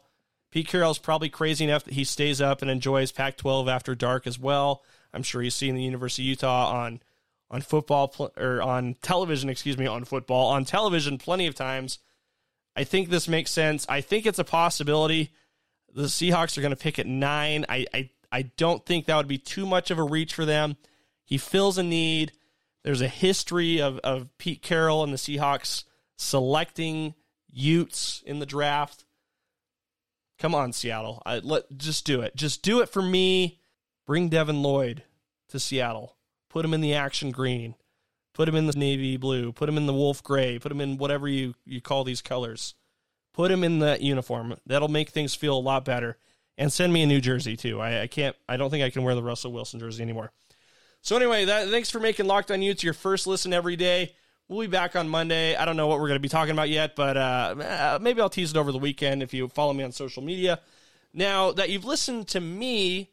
Pete 0.50 0.68
Carroll's 0.68 0.98
probably 0.98 1.28
crazy 1.28 1.64
enough 1.64 1.84
that 1.84 1.94
he 1.94 2.04
stays 2.04 2.40
up 2.40 2.62
and 2.62 2.70
enjoys 2.70 3.12
Pac-12 3.12 3.70
after 3.70 3.94
dark 3.94 4.26
as 4.26 4.38
well. 4.38 4.82
I'm 5.12 5.22
sure 5.22 5.42
he's 5.42 5.54
seen 5.54 5.74
the 5.74 5.82
University 5.82 6.22
of 6.22 6.28
Utah 6.28 6.72
on 6.72 7.00
on 7.50 7.62
football 7.62 8.08
pl- 8.08 8.32
or 8.36 8.62
on 8.62 8.94
television, 9.02 9.48
excuse 9.48 9.78
me, 9.78 9.86
on 9.86 10.04
football, 10.04 10.48
on 10.48 10.64
television 10.64 11.18
plenty 11.18 11.46
of 11.46 11.54
times. 11.54 11.98
I 12.76 12.84
think 12.84 13.08
this 13.08 13.28
makes 13.28 13.50
sense. 13.50 13.86
I 13.88 14.00
think 14.00 14.26
it's 14.26 14.38
a 14.38 14.44
possibility. 14.44 15.32
The 15.94 16.04
Seahawks 16.04 16.56
are 16.56 16.60
going 16.60 16.70
to 16.70 16.76
pick 16.76 16.98
at 16.98 17.06
nine. 17.06 17.64
I, 17.68 17.86
I, 17.92 18.10
I 18.30 18.42
don't 18.42 18.84
think 18.84 19.06
that 19.06 19.16
would 19.16 19.28
be 19.28 19.38
too 19.38 19.66
much 19.66 19.90
of 19.90 19.98
a 19.98 20.02
reach 20.02 20.34
for 20.34 20.44
them. 20.44 20.76
He 21.24 21.38
fills 21.38 21.78
a 21.78 21.82
need. 21.82 22.32
There's 22.84 23.00
a 23.00 23.08
history 23.08 23.80
of, 23.80 23.98
of 23.98 24.36
Pete 24.38 24.62
Carroll 24.62 25.02
and 25.02 25.12
the 25.12 25.16
Seahawks 25.16 25.84
selecting 26.16 27.14
Utes 27.50 28.22
in 28.26 28.38
the 28.38 28.46
draft. 28.46 29.04
Come 30.38 30.54
on, 30.54 30.72
Seattle. 30.72 31.22
I, 31.26 31.38
let 31.38 31.76
just 31.76 32.04
do 32.06 32.20
it. 32.20 32.36
Just 32.36 32.62
do 32.62 32.80
it 32.80 32.88
for 32.88 33.02
me. 33.02 33.60
Bring 34.06 34.28
Devin 34.28 34.62
Lloyd 34.62 35.02
to 35.48 35.58
Seattle. 35.58 36.17
Put 36.58 36.64
him 36.64 36.74
in 36.74 36.80
the 36.80 36.94
action 36.94 37.30
green. 37.30 37.76
Put 38.34 38.48
him 38.48 38.56
in 38.56 38.66
the 38.66 38.76
navy 38.76 39.16
blue. 39.16 39.52
Put 39.52 39.68
him 39.68 39.76
in 39.76 39.86
the 39.86 39.94
wolf 39.94 40.24
gray. 40.24 40.58
Put 40.58 40.72
him 40.72 40.80
in 40.80 40.98
whatever 40.98 41.28
you, 41.28 41.54
you 41.64 41.80
call 41.80 42.02
these 42.02 42.20
colors. 42.20 42.74
Put 43.32 43.52
him 43.52 43.62
in 43.62 43.78
that 43.78 44.00
uniform. 44.00 44.56
That'll 44.66 44.88
make 44.88 45.10
things 45.10 45.36
feel 45.36 45.56
a 45.56 45.60
lot 45.60 45.84
better. 45.84 46.16
And 46.56 46.72
send 46.72 46.92
me 46.92 47.04
a 47.04 47.06
new 47.06 47.20
jersey 47.20 47.56
too. 47.56 47.80
I, 47.80 48.02
I 48.02 48.06
can't. 48.08 48.34
I 48.48 48.56
don't 48.56 48.70
think 48.70 48.82
I 48.82 48.90
can 48.90 49.04
wear 49.04 49.14
the 49.14 49.22
Russell 49.22 49.52
Wilson 49.52 49.78
jersey 49.78 50.02
anymore. 50.02 50.32
So 51.00 51.14
anyway, 51.14 51.44
that, 51.44 51.68
thanks 51.68 51.90
for 51.90 52.00
making 52.00 52.26
Locked 52.26 52.50
On 52.50 52.60
Utes 52.60 52.82
your 52.82 52.92
first 52.92 53.28
listen 53.28 53.52
every 53.52 53.76
day. 53.76 54.16
We'll 54.48 54.62
be 54.62 54.66
back 54.66 54.96
on 54.96 55.08
Monday. 55.08 55.54
I 55.54 55.64
don't 55.64 55.76
know 55.76 55.86
what 55.86 56.00
we're 56.00 56.08
going 56.08 56.18
to 56.18 56.20
be 56.20 56.28
talking 56.28 56.50
about 56.54 56.70
yet, 56.70 56.96
but 56.96 57.16
uh, 57.16 58.00
maybe 58.02 58.20
I'll 58.20 58.28
tease 58.28 58.50
it 58.50 58.56
over 58.56 58.72
the 58.72 58.78
weekend 58.78 59.22
if 59.22 59.32
you 59.32 59.46
follow 59.46 59.74
me 59.74 59.84
on 59.84 59.92
social 59.92 60.24
media. 60.24 60.58
Now 61.14 61.52
that 61.52 61.70
you've 61.70 61.84
listened 61.84 62.26
to 62.28 62.40
me 62.40 63.12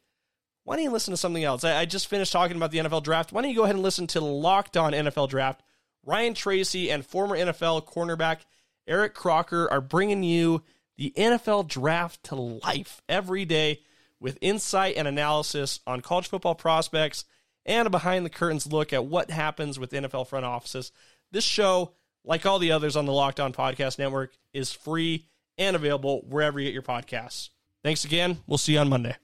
why 0.66 0.76
don't 0.76 0.84
you 0.84 0.92
listen 0.92 1.14
to 1.14 1.18
something 1.18 1.44
else? 1.44 1.64
I, 1.64 1.82
I, 1.82 1.86
just 1.86 2.08
finished 2.08 2.32
talking 2.32 2.58
about 2.58 2.72
the 2.72 2.80
NFL 2.80 3.04
draft. 3.04 3.32
Why 3.32 3.42
don't 3.42 3.52
you 3.52 3.56
go 3.56 3.64
ahead 3.64 3.76
and 3.76 3.84
listen 3.84 4.08
to 4.08 4.20
Locked 4.20 4.76
On 4.76 4.94
NFL 4.94 5.30
Draft? 5.30 5.62
Ryan 6.04 6.34
Tracy 6.34 6.92
and 6.92 7.06
former 7.06 7.38
NFL 7.38 7.86
cornerback 7.86 8.40
Eric 8.88 9.14
Crocker 9.14 9.72
are 9.72 9.82
bringing 9.82 10.24
you 10.24 10.64
the 10.98 11.14
NFL 11.16 11.68
draft 11.68 12.24
to 12.26 12.36
life 12.36 13.02
every 13.08 13.46
day 13.46 13.82
with 14.20 14.38
insight 14.42 14.96
and 14.98 15.08
analysis 15.08 15.80
on 15.86 16.02
college 16.02 16.28
football 16.28 16.56
prospects 16.56 17.26
and 17.66 17.88
a 17.88 17.90
behind 17.90 18.26
the 18.26 18.30
curtains 18.30 18.68
look 18.68 18.94
at 18.94 19.06
what 19.06 19.32
happens 19.32 19.80
with 19.80 19.92
NFL 19.92 20.28
front 20.28 20.46
offices. 20.46 20.92
This 21.32 21.44
show, 21.44 21.94
like 22.24 22.46
all 22.46 22.60
the 22.60 22.72
others 22.72 22.96
on 22.96 23.06
the 23.06 23.12
Locked 23.12 23.40
On 23.40 23.54
Podcast 23.54 24.00
Network, 24.00 24.34
is 24.54 24.72
free 24.72 25.26
and 25.58 25.76
available 25.76 26.22
wherever 26.28 26.60
you 26.60 26.68
get 26.68 26.74
your 26.74 26.84
podcasts. 26.84 27.50
Thanks 27.84 28.06
again. 28.06 28.40
We'll 28.48 28.58
see 28.58 28.74
you 28.74 28.80
on 28.80 28.90
Monday. 28.90 29.16